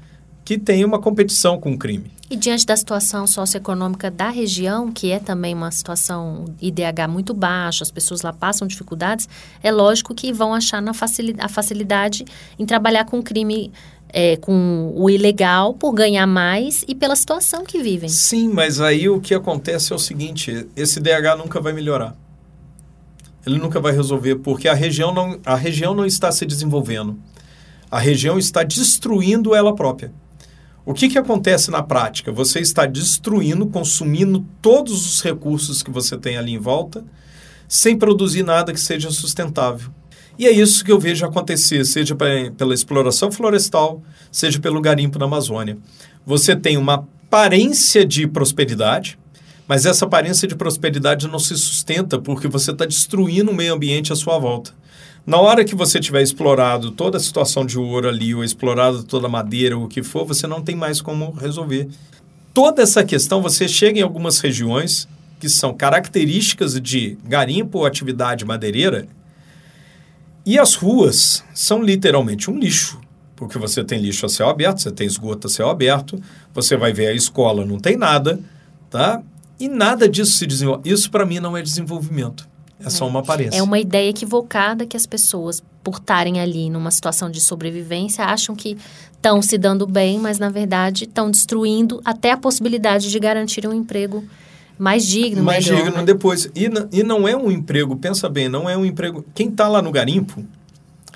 que 0.47 0.57
tenha 0.57 0.87
uma 0.87 0.97
competição 0.97 1.59
com 1.59 1.73
o 1.73 1.77
crime. 1.77 2.09
E 2.29 2.37
diante 2.37 2.65
da 2.65 2.77
situação 2.77 3.27
socioeconômica 3.27 4.09
da 4.09 4.29
região, 4.29 4.89
que 4.89 5.11
é 5.11 5.19
também 5.19 5.53
uma 5.53 5.69
situação 5.71 6.45
IDH 6.61 7.05
muito 7.09 7.33
baixa, 7.33 7.83
as 7.83 7.91
pessoas 7.91 8.21
lá 8.21 8.31
passam 8.31 8.65
dificuldades, 8.65 9.27
é 9.61 9.69
lógico 9.73 10.15
que 10.15 10.31
vão 10.31 10.53
achar 10.53 10.81
na 10.81 10.93
facilidade, 10.93 11.45
a 11.45 11.49
facilidade 11.49 12.23
em 12.57 12.65
trabalhar 12.65 13.03
com 13.03 13.21
crime 13.21 13.73
é, 14.07 14.37
com 14.37 14.93
o 14.95 15.09
ilegal 15.09 15.73
por 15.73 15.91
ganhar 15.91 16.25
mais 16.25 16.85
e 16.87 16.95
pela 16.95 17.17
situação 17.17 17.65
que 17.65 17.83
vivem. 17.83 18.07
Sim, 18.07 18.47
mas 18.47 18.79
aí 18.79 19.09
o 19.09 19.19
que 19.19 19.33
acontece 19.33 19.91
é 19.91 19.95
o 19.97 19.99
seguinte: 19.99 20.65
esse 20.77 21.01
DH 21.01 21.35
nunca 21.37 21.59
vai 21.59 21.73
melhorar. 21.73 22.15
Ele 23.45 23.57
nunca 23.57 23.81
vai 23.81 23.91
resolver, 23.91 24.37
porque 24.37 24.69
a 24.69 24.73
região 24.73 25.13
não, 25.13 25.37
a 25.45 25.55
região 25.55 25.93
não 25.93 26.05
está 26.05 26.31
se 26.31 26.45
desenvolvendo. 26.45 27.19
A 27.91 27.99
região 27.99 28.39
está 28.39 28.63
destruindo 28.63 29.53
ela 29.53 29.75
própria. 29.75 30.09
O 30.87 30.93
que, 30.93 31.09
que 31.09 31.17
acontece 31.17 31.69
na 31.69 31.83
prática? 31.83 32.31
Você 32.31 32.61
está 32.61 32.85
destruindo, 32.85 33.67
consumindo 33.67 34.45
todos 34.61 35.05
os 35.05 35.21
recursos 35.21 35.83
que 35.83 35.91
você 35.91 36.17
tem 36.17 36.37
ali 36.37 36.53
em 36.53 36.57
volta, 36.57 37.03
sem 37.67 37.97
produzir 37.97 38.41
nada 38.41 38.71
que 38.71 38.79
seja 38.79 39.11
sustentável. 39.11 39.89
E 40.39 40.47
é 40.47 40.51
isso 40.51 40.85
que 40.85 40.91
eu 40.91 40.97
vejo 40.97 41.25
acontecer, 41.25 41.83
seja 41.83 42.15
pela 42.55 42.73
exploração 42.73 43.29
florestal, 43.29 44.01
seja 44.31 44.61
pelo 44.61 44.79
garimpo 44.79 45.19
na 45.19 45.25
Amazônia. 45.25 45.77
Você 46.25 46.55
tem 46.55 46.77
uma 46.77 47.05
aparência 47.25 48.05
de 48.05 48.25
prosperidade, 48.25 49.19
mas 49.67 49.85
essa 49.85 50.05
aparência 50.05 50.47
de 50.47 50.55
prosperidade 50.55 51.27
não 51.27 51.37
se 51.37 51.57
sustenta 51.57 52.17
porque 52.17 52.47
você 52.47 52.71
está 52.71 52.85
destruindo 52.85 53.51
o 53.51 53.53
meio 53.53 53.73
ambiente 53.73 54.13
à 54.13 54.15
sua 54.15 54.39
volta. 54.39 54.71
Na 55.27 55.41
hora 55.41 55.65
que 55.65 55.75
você 55.75 55.99
tiver 55.99 56.21
explorado 56.21 56.89
toda 56.89 57.17
a 57.17 57.19
situação 57.19 57.65
de 57.65 57.77
ouro 57.77 58.07
ali, 58.07 58.33
ou 58.33 58.45
explorado 58.45 59.03
toda 59.03 59.27
a 59.27 59.29
madeira, 59.29 59.77
ou 59.77 59.83
o 59.83 59.87
que 59.89 60.01
for, 60.01 60.25
você 60.25 60.47
não 60.47 60.61
tem 60.61 60.73
mais 60.73 61.01
como 61.01 61.31
resolver. 61.31 61.89
Toda 62.53 62.81
essa 62.81 63.03
questão, 63.03 63.41
você 63.41 63.67
chega 63.67 63.99
em 63.99 64.01
algumas 64.01 64.39
regiões 64.39 65.05
que 65.37 65.49
são 65.49 65.73
características 65.73 66.79
de 66.79 67.17
garimpo 67.25 67.79
ou 67.79 67.85
atividade 67.85 68.45
madeireira, 68.45 69.05
e 70.45 70.57
as 70.57 70.75
ruas 70.75 71.43
são 71.53 71.83
literalmente 71.83 72.49
um 72.49 72.57
lixo, 72.57 72.97
porque 73.35 73.59
você 73.59 73.83
tem 73.83 73.99
lixo 73.99 74.25
a 74.25 74.29
céu 74.29 74.47
aberto, 74.47 74.81
você 74.81 74.91
tem 74.91 75.05
esgoto 75.05 75.47
a 75.47 75.49
céu 75.49 75.69
aberto, 75.69 76.17
você 76.53 76.77
vai 76.77 76.93
ver 76.93 77.07
a 77.07 77.13
escola, 77.13 77.65
não 77.65 77.79
tem 77.79 77.97
nada, 77.97 78.39
tá? 78.89 79.21
E 79.59 79.67
nada 79.67 80.07
disso 80.07 80.31
se 80.37 80.47
desenvolve. 80.47 80.89
Isso 80.89 81.11
para 81.11 81.25
mim 81.25 81.41
não 81.41 81.57
é 81.57 81.61
desenvolvimento. 81.61 82.47
É 82.79 82.89
só 82.89 83.07
uma 83.07 83.19
aparência. 83.19 83.57
É 83.57 83.63
uma 83.63 83.79
ideia 83.79 84.09
equivocada 84.09 84.85
que 84.85 84.95
as 84.95 85.05
pessoas, 85.05 85.63
por 85.83 85.95
estarem 85.95 86.39
ali 86.39 86.69
numa 86.69 86.91
situação 86.91 87.29
de 87.29 87.41
sobrevivência, 87.41 88.23
acham 88.23 88.55
que 88.55 88.77
estão 89.11 89.41
se 89.41 89.57
dando 89.57 89.87
bem, 89.87 90.19
mas 90.19 90.37
na 90.37 90.49
verdade 90.49 91.05
estão 91.05 91.29
destruindo 91.29 91.99
até 92.05 92.31
a 92.31 92.37
possibilidade 92.37 93.09
de 93.09 93.19
garantir 93.19 93.67
um 93.67 93.73
emprego 93.73 94.23
mais 94.77 95.05
digno, 95.05 95.43
mais 95.43 95.65
melhor, 95.65 95.83
digno 95.83 95.97
né? 95.97 96.05
depois. 96.05 96.49
E, 96.55 96.69
e 96.91 97.03
não 97.03 97.27
é 97.27 97.35
um 97.35 97.51
emprego, 97.51 97.95
pensa 97.95 98.29
bem, 98.29 98.47
não 98.47 98.69
é 98.69 98.77
um 98.77 98.85
emprego. 98.85 99.25
Quem 99.33 99.49
está 99.49 99.67
lá 99.67 99.81
no 99.81 99.91
garimpo, 99.91 100.45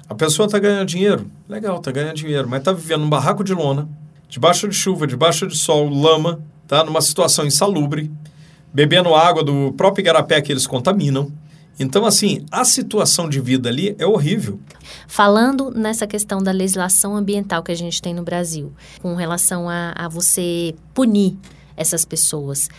a 0.10 0.16
pessoa 0.16 0.48
está 0.48 0.58
ganhando 0.58 0.88
dinheiro, 0.88 1.30
legal, 1.48 1.78
está 1.78 1.92
ganhando 1.92 2.16
dinheiro, 2.16 2.50
mas 2.50 2.60
está 2.60 2.74
vivendo 2.74 3.02
num 3.02 3.10
barraco 3.10 3.44
de 3.44 3.54
lona, 3.54 3.88
debaixo 4.28 4.68
de 4.68 4.76
chuva, 4.76 5.06
debaixo 5.06 5.48
de 5.48 5.56
sol, 5.56 5.90
lama, 5.90 6.42
tá 6.68 6.84
numa 6.84 7.02
situação 7.02 7.46
insalubre, 7.46 8.12
bebendo 8.74 9.14
água 9.14 9.44
do 9.44 9.74
próprio 9.74 10.02
igarapé 10.02 10.42
que 10.42 10.52
eles 10.52 10.66
contaminam. 10.66 11.32
Então, 11.80 12.06
assim, 12.06 12.46
a 12.52 12.64
situação 12.64 13.28
de 13.28 13.40
vida 13.40 13.70
ali 13.70 13.96
é 13.98 14.06
horrível. 14.06 14.60
Falando 15.08 15.72
nessa 15.72 16.06
questão 16.06 16.42
da 16.42 16.52
legislação 16.52 17.16
ambiental 17.16 17.64
que 17.64 17.72
a 17.72 17.76
gente 17.76 18.02
tem 18.02 18.14
no 18.14 18.24
Brasil, 18.24 18.72
com 19.02 19.16
relação 19.16 19.68
a, 19.68 19.94
a 19.96 20.08
você 20.08 20.76
punir 20.94 21.38
essas 21.76 22.06
pessoas. 22.06 22.70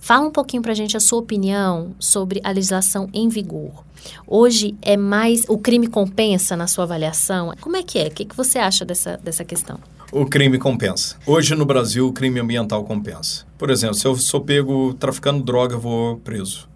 Fala 0.00 0.26
um 0.26 0.30
pouquinho 0.30 0.62
para 0.62 0.72
a 0.72 0.74
gente 0.74 0.96
a 0.96 1.00
sua 1.00 1.20
opinião 1.20 1.94
sobre 1.98 2.40
a 2.42 2.50
legislação 2.50 3.08
em 3.12 3.28
vigor. 3.28 3.84
Hoje 4.26 4.74
é 4.82 4.96
mais. 4.96 5.44
O 5.48 5.56
crime 5.56 5.86
compensa 5.86 6.56
na 6.56 6.66
sua 6.66 6.84
avaliação? 6.84 7.52
Como 7.60 7.76
é 7.76 7.82
que 7.82 7.98
é? 7.98 8.08
O 8.08 8.10
que, 8.10 8.24
que 8.24 8.36
você 8.36 8.58
acha 8.58 8.84
dessa, 8.84 9.16
dessa 9.22 9.44
questão? 9.44 9.78
O 10.10 10.26
crime 10.26 10.58
compensa. 10.58 11.16
Hoje 11.24 11.54
no 11.54 11.64
Brasil, 11.64 12.08
o 12.08 12.12
crime 12.12 12.40
ambiental 12.40 12.84
compensa. 12.84 13.46
Por 13.56 13.70
exemplo, 13.70 13.94
se 13.94 14.06
eu 14.06 14.14
sou 14.16 14.40
pego 14.40 14.92
traficando 14.94 15.42
droga, 15.42 15.76
eu 15.76 15.80
vou 15.80 16.16
preso. 16.18 16.68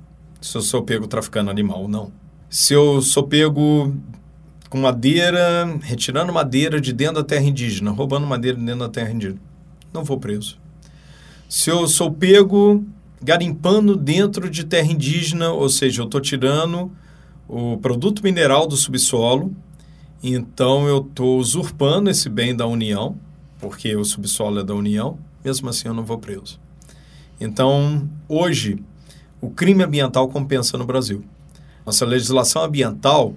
Se 0.46 0.56
eu 0.56 0.62
sou 0.62 0.80
pego 0.80 1.09
traficando 1.09 1.50
animal, 1.50 1.88
não. 1.88 2.12
Se 2.48 2.72
eu 2.72 3.02
sou 3.02 3.24
pego 3.24 3.92
com 4.70 4.78
madeira, 4.78 5.66
retirando 5.82 6.32
madeira 6.32 6.80
de 6.80 6.92
dentro 6.92 7.16
da 7.16 7.24
terra 7.24 7.44
indígena, 7.44 7.90
roubando 7.90 8.28
madeira 8.28 8.56
de 8.56 8.64
dentro 8.64 8.78
da 8.78 8.88
terra 8.88 9.11
indígena, 9.11 9.40
não 9.92 10.04
vou 10.04 10.20
preso. 10.20 10.56
Se 11.48 11.68
eu 11.68 11.88
sou 11.88 12.12
pego 12.12 12.85
garimpando 13.20 13.96
dentro 13.96 14.48
de 14.48 14.62
terra 14.62 14.87
indígena, 14.87 15.50
ou 15.50 15.68
seja, 15.68 16.02
eu 16.02 16.04
estou 16.04 16.20
tirando 16.20 16.92
o 17.48 17.78
produto 17.78 18.22
mineral 18.22 18.68
do 18.68 18.76
subsolo, 18.76 19.52
então 20.22 20.87
eu 20.87 20.98
estou 20.98 21.40
usurpando 21.40 22.09
esse 22.09 22.28
bem 22.28 22.54
da 22.54 22.68
União, 22.68 23.16
porque 23.59 23.96
o 23.96 24.04
subsolo 24.04 24.61
é 24.61 24.64
da 24.64 24.74
União, 24.74 25.18
mesmo 25.44 25.68
assim 25.68 25.88
eu 25.88 25.94
não 25.94 26.04
vou 26.04 26.18
preso. 26.18 26.61
Então, 27.40 28.09
hoje, 28.28 28.78
o 29.46 29.50
crime 29.50 29.82
ambiental 29.82 30.28
compensa 30.28 30.76
no 30.76 30.85
Brasil. 30.85 31.24
Nossa 31.85 32.04
legislação 32.04 32.62
ambiental, 32.62 33.35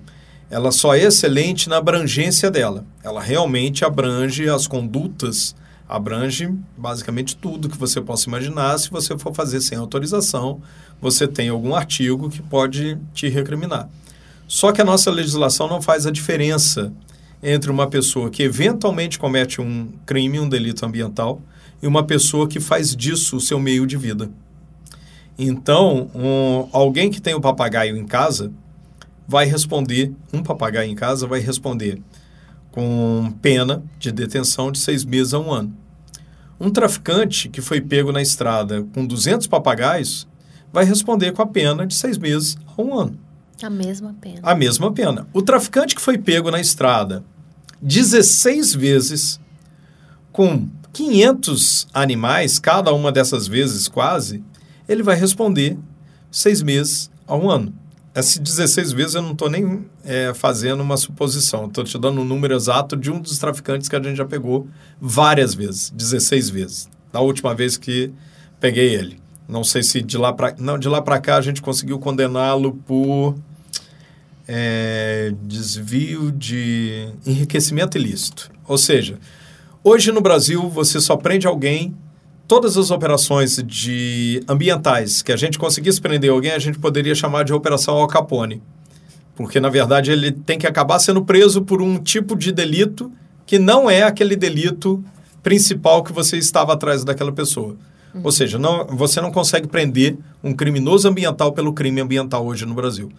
ela 0.50 0.72
só 0.72 0.95
é 0.95 1.04
excelente 1.04 1.69
na 1.69 1.78
abrangência 1.78 2.50
dela. 2.50 2.86
Ela 3.04 3.22
realmente 3.22 3.86
abrange 3.86 4.50
as 4.50 4.67
condutas 4.67 5.56
abrange 5.89 6.48
basicamente 6.78 7.36
tudo 7.36 7.67
que 7.67 7.78
você 7.78 8.00
possa 8.00 8.30
imaginar. 8.30 8.78
Se 8.78 8.91
você 8.91 9.17
for 9.17 9.34
fazer 9.34 9.60
sem 9.60 9.76
autorização, 9.76 10.62
você 11.02 11.28
tem 11.28 11.50
algum 11.50 11.74
artigo 11.74 12.30
que 12.30 12.43
pode 12.43 13.00
te 13.12 13.28
recriminar. 13.28 13.89
Só 14.48 14.72
que 14.72 14.82
a 14.82 14.86
nossa 14.86 15.10
legislação 15.10 15.67
não 15.67 15.82
faz 15.82 16.06
a 16.06 16.12
diferença 16.12 16.93
entre 17.41 17.72
uma 17.72 17.88
pessoa 17.88 18.30
que 18.30 18.43
eventualmente 18.43 19.17
comete 19.17 19.60
um 19.60 19.89
crime, 20.06 20.39
um 20.39 20.48
delito 20.48 20.86
ambiental, 20.86 21.41
e 21.82 21.88
uma 21.88 22.04
pessoa 22.04 22.48
que 22.48 22.60
faz 22.60 22.95
disso 22.95 23.38
o 23.38 23.41
seu 23.41 23.60
meio 23.60 23.88
de 23.88 23.98
vida. 23.98 24.30
Então, 25.41 26.12
um, 26.13 26.67
alguém 26.73 27.10
que 27.10 27.21
tem 27.21 27.34
um 27.34 27.39
papagaio 27.39 27.95
em 27.95 28.06
casa 28.06 28.52
vai 29.25 29.45
responder, 29.45 30.13
um 30.34 30.43
papagaio 30.43 30.91
em 30.91 30.95
casa 30.95 31.25
vai 31.25 31.39
responder 31.39 32.02
com 32.71 33.34
pena 33.41 33.82
de 33.97 34.12
detenção 34.12 34.69
de 34.69 34.80
seis 34.80 35.06
meses 35.06 35.34
a 35.34 35.39
um 35.39 35.49
ano. 35.49 35.73
Um 36.60 36.69
traficante 36.69 37.47
que 37.47 37.62
foi 37.62 37.80
pego 37.80 38.12
na 38.12 38.21
estrada 38.21 38.86
com 38.93 39.06
200 39.06 39.47
papagaios 39.47 40.28
vai 40.73 40.84
responder 40.84 41.32
com 41.32 41.41
a 41.41 41.47
pena 41.47 41.88
de 41.88 41.95
seis 41.95 42.17
meses 42.17 42.58
a 42.78 42.82
um 42.82 42.99
ano. 42.99 43.17
A 43.63 43.69
mesma 43.69 44.13
pena. 44.19 44.39
A 44.43 44.54
mesma 44.54 44.91
pena. 44.91 45.25
O 45.32 45.41
traficante 45.41 45.95
que 45.95 46.02
foi 46.02 46.17
pego 46.17 46.52
na 46.52 46.60
estrada 46.60 47.23
16 47.82 48.75
vezes 48.75 49.39
com 50.34 50.67
500 50.91 51.88
animais, 51.93 52.60
cada 52.60 52.93
uma 52.93 53.10
dessas 53.10 53.47
vezes 53.47 53.88
quase, 53.88 54.43
ele 54.89 55.04
vai 55.04 55.15
responder 55.15 55.78
seis 56.32 56.62
meses 56.63 57.12
a 57.28 57.36
um 57.36 57.49
ano. 57.49 57.73
Essas 58.13 58.39
16 58.39 58.91
vezes 58.91 59.15
eu 59.15 59.21
não 59.21 59.34
estou 59.34 59.49
nem 59.49 59.86
é, 60.04 60.34
fazendo 60.34 60.82
uma 60.82 60.97
suposição, 60.97 61.67
estou 61.67 61.84
te 61.84 61.97
dando 61.97 62.21
um 62.21 62.25
número 62.25 62.56
exato 62.56 62.97
de 62.97 63.12
um 63.12 63.21
dos 63.21 63.38
traficantes 63.38 63.88
que 63.88 63.95
a 63.95 64.02
gente 64.02 64.17
já 64.17 64.25
pegou 64.25 64.67
várias 64.99 65.54
vezes, 65.54 65.91
16 65.91 66.49
vezes. 66.49 66.89
Da 67.13 67.21
última 67.21 67.54
vez 67.54 67.78
que 67.78 68.12
peguei 68.60 68.93
ele. 68.95 69.19
Não 69.47 69.63
sei 69.63 69.84
se 69.84 70.02
de 70.02 70.17
lá 70.17 70.34
para 70.34 70.56
não 70.60 70.78
de 70.78 70.89
lá 70.89 71.02
para 71.02 71.19
cá 71.19 71.38
a 71.38 71.41
gente 71.41 71.62
conseguiu 71.62 71.97
condená-lo 71.97 72.73
por 72.86 73.36
é, 74.47 75.32
desvio 75.43 76.32
de 76.32 77.10
enriquecimento 77.25 77.97
ilícito. 77.97 78.52
Ou 78.67 78.78
seja, 78.78 79.19
hoje 79.84 80.12
no 80.12 80.21
Brasil 80.21 80.67
você 80.67 80.99
só 80.99 81.15
prende 81.15 81.45
alguém 81.45 81.95
todas 82.50 82.78
as 82.78 82.90
operações 82.90 83.62
de 83.64 84.44
ambientais 84.48 85.22
que 85.22 85.32
a 85.32 85.38
gente 85.38 85.60
conseguisse 85.60 86.02
prender 86.02 86.32
alguém, 86.32 86.52
a 86.52 86.58
gente 86.58 86.80
poderia 86.80 87.14
chamar 87.14 87.44
de 87.44 87.54
operação 87.54 87.96
Al 87.96 88.08
Capone. 88.08 88.60
Porque, 89.36 89.60
na 89.60 89.70
verdade, 89.70 90.12
ele 90.12 90.32
tem 90.32 90.58
que 90.58 90.66
acabar 90.66 90.98
sendo 90.98 91.24
preso 91.24 91.62
por 91.62 91.80
um 91.80 92.00
tipo 92.00 92.36
de 92.36 92.52
delito 92.52 93.12
que 93.46 93.60
não 93.60 93.88
é 93.88 94.02
aquele 94.02 94.36
delito 94.36 95.04
principal 95.44 96.04
que 96.04 96.12
você 96.12 96.38
estava 96.38 96.74
atrás 96.74 97.04
daquela 97.04 97.32
pessoa. 97.32 97.78
Uhum. 98.16 98.22
Ou 98.24 98.32
seja, 98.32 98.58
não, 98.58 98.84
você 98.88 99.22
não 99.22 99.32
consegue 99.32 99.68
prender 99.68 100.18
um 100.44 100.52
criminoso 100.52 101.08
ambiental 101.08 101.52
pelo 101.52 101.72
crime 101.72 102.02
ambiental 102.02 102.44
hoje 102.48 102.66
no 102.66 102.74
Brasil. 102.74 103.12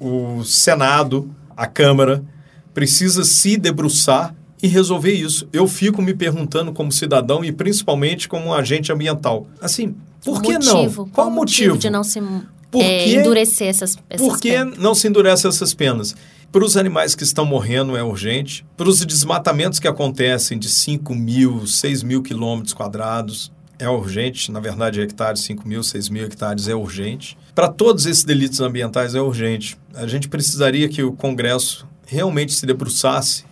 O 0.00 0.42
Senado, 0.44 1.30
a 1.54 1.66
Câmara, 1.66 2.24
precisa 2.72 3.22
se 3.22 3.58
debruçar 3.58 4.34
e 4.62 4.68
resolver 4.68 5.12
isso. 5.12 5.48
Eu 5.52 5.66
fico 5.68 6.02
me 6.02 6.14
perguntando 6.14 6.72
como 6.72 6.90
cidadão 6.90 7.44
e 7.44 7.52
principalmente 7.52 8.28
como 8.28 8.52
agente 8.52 8.92
ambiental. 8.92 9.46
Assim, 9.60 9.94
por 10.24 10.42
que 10.42 10.52
motivo? 10.52 11.02
não? 11.02 11.08
Qual, 11.10 11.28
o 11.28 11.30
motivo 11.30 11.78
de 11.78 11.90
não 11.90 12.02
se 12.02 12.20
por 12.70 12.82
é, 12.82 13.04
que, 13.04 13.16
endurecer 13.16 13.68
essas, 13.68 13.96
essas 14.10 14.26
Por 14.26 14.38
que 14.38 14.50
penas? 14.50 14.78
não 14.78 14.94
se 14.94 15.08
endurece 15.08 15.46
essas 15.46 15.72
penas? 15.72 16.14
Para 16.52 16.64
os 16.64 16.76
animais 16.76 17.14
que 17.14 17.22
estão 17.22 17.44
morrendo 17.44 17.96
é 17.96 18.02
urgente. 18.02 18.64
Para 18.76 18.88
os 18.88 19.04
desmatamentos 19.04 19.78
que 19.78 19.88
acontecem 19.88 20.58
de 20.58 20.68
5 20.68 21.14
mil, 21.14 21.66
6 21.66 22.02
mil 22.02 22.22
quilômetros 22.22 22.74
quadrados 22.74 23.52
é 23.78 23.88
urgente. 23.88 24.50
Na 24.50 24.60
verdade, 24.60 25.00
hectares, 25.00 25.42
5 25.42 25.66
mil, 25.66 25.82
6 25.82 26.08
mil 26.08 26.24
hectares 26.24 26.68
é 26.68 26.74
urgente. 26.74 27.38
Para 27.54 27.68
todos 27.68 28.06
esses 28.06 28.24
delitos 28.24 28.60
ambientais 28.60 29.14
é 29.14 29.20
urgente. 29.20 29.78
A 29.94 30.06
gente 30.06 30.28
precisaria 30.28 30.88
que 30.88 31.02
o 31.02 31.12
Congresso 31.12 31.86
realmente 32.06 32.54
se 32.54 32.64
debruçasse 32.64 33.44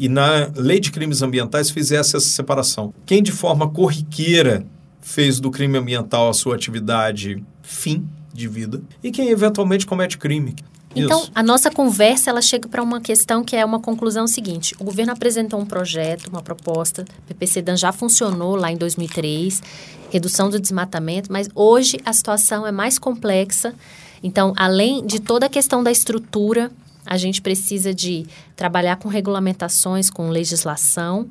e 0.00 0.08
na 0.08 0.50
lei 0.56 0.80
de 0.80 0.90
crimes 0.90 1.20
ambientais 1.20 1.70
fizesse 1.70 2.16
essa 2.16 2.26
separação. 2.26 2.94
Quem 3.04 3.22
de 3.22 3.30
forma 3.30 3.68
corriqueira 3.68 4.64
fez 5.02 5.38
do 5.38 5.50
crime 5.50 5.76
ambiental 5.76 6.30
a 6.30 6.32
sua 6.32 6.54
atividade 6.54 7.44
fim 7.62 8.08
de 8.32 8.48
vida 8.48 8.80
e 9.04 9.10
quem 9.10 9.28
eventualmente 9.28 9.84
comete 9.84 10.16
crime. 10.16 10.56
Então, 10.96 11.20
Isso. 11.20 11.30
a 11.34 11.42
nossa 11.42 11.70
conversa 11.70 12.30
ela 12.30 12.40
chega 12.40 12.66
para 12.66 12.82
uma 12.82 12.98
questão 12.98 13.44
que 13.44 13.54
é 13.54 13.62
uma 13.62 13.78
conclusão 13.78 14.26
seguinte. 14.26 14.74
O 14.80 14.84
governo 14.84 15.12
apresentou 15.12 15.60
um 15.60 15.66
projeto, 15.66 16.28
uma 16.28 16.40
proposta, 16.40 17.04
o 17.18 17.22
PPCDAN 17.28 17.76
já 17.76 17.92
funcionou 17.92 18.56
lá 18.56 18.72
em 18.72 18.78
2003, 18.78 19.62
redução 20.10 20.48
do 20.48 20.58
desmatamento, 20.58 21.30
mas 21.30 21.46
hoje 21.54 22.00
a 22.06 22.12
situação 22.14 22.66
é 22.66 22.72
mais 22.72 22.98
complexa. 22.98 23.74
Então, 24.22 24.54
além 24.56 25.04
de 25.04 25.20
toda 25.20 25.44
a 25.44 25.48
questão 25.50 25.82
da 25.82 25.92
estrutura 25.92 26.70
a 27.04 27.16
gente 27.16 27.40
precisa 27.40 27.94
de 27.94 28.26
trabalhar 28.54 28.96
com 28.96 29.08
regulamentações, 29.08 30.10
com 30.10 30.28
legislação, 30.28 31.28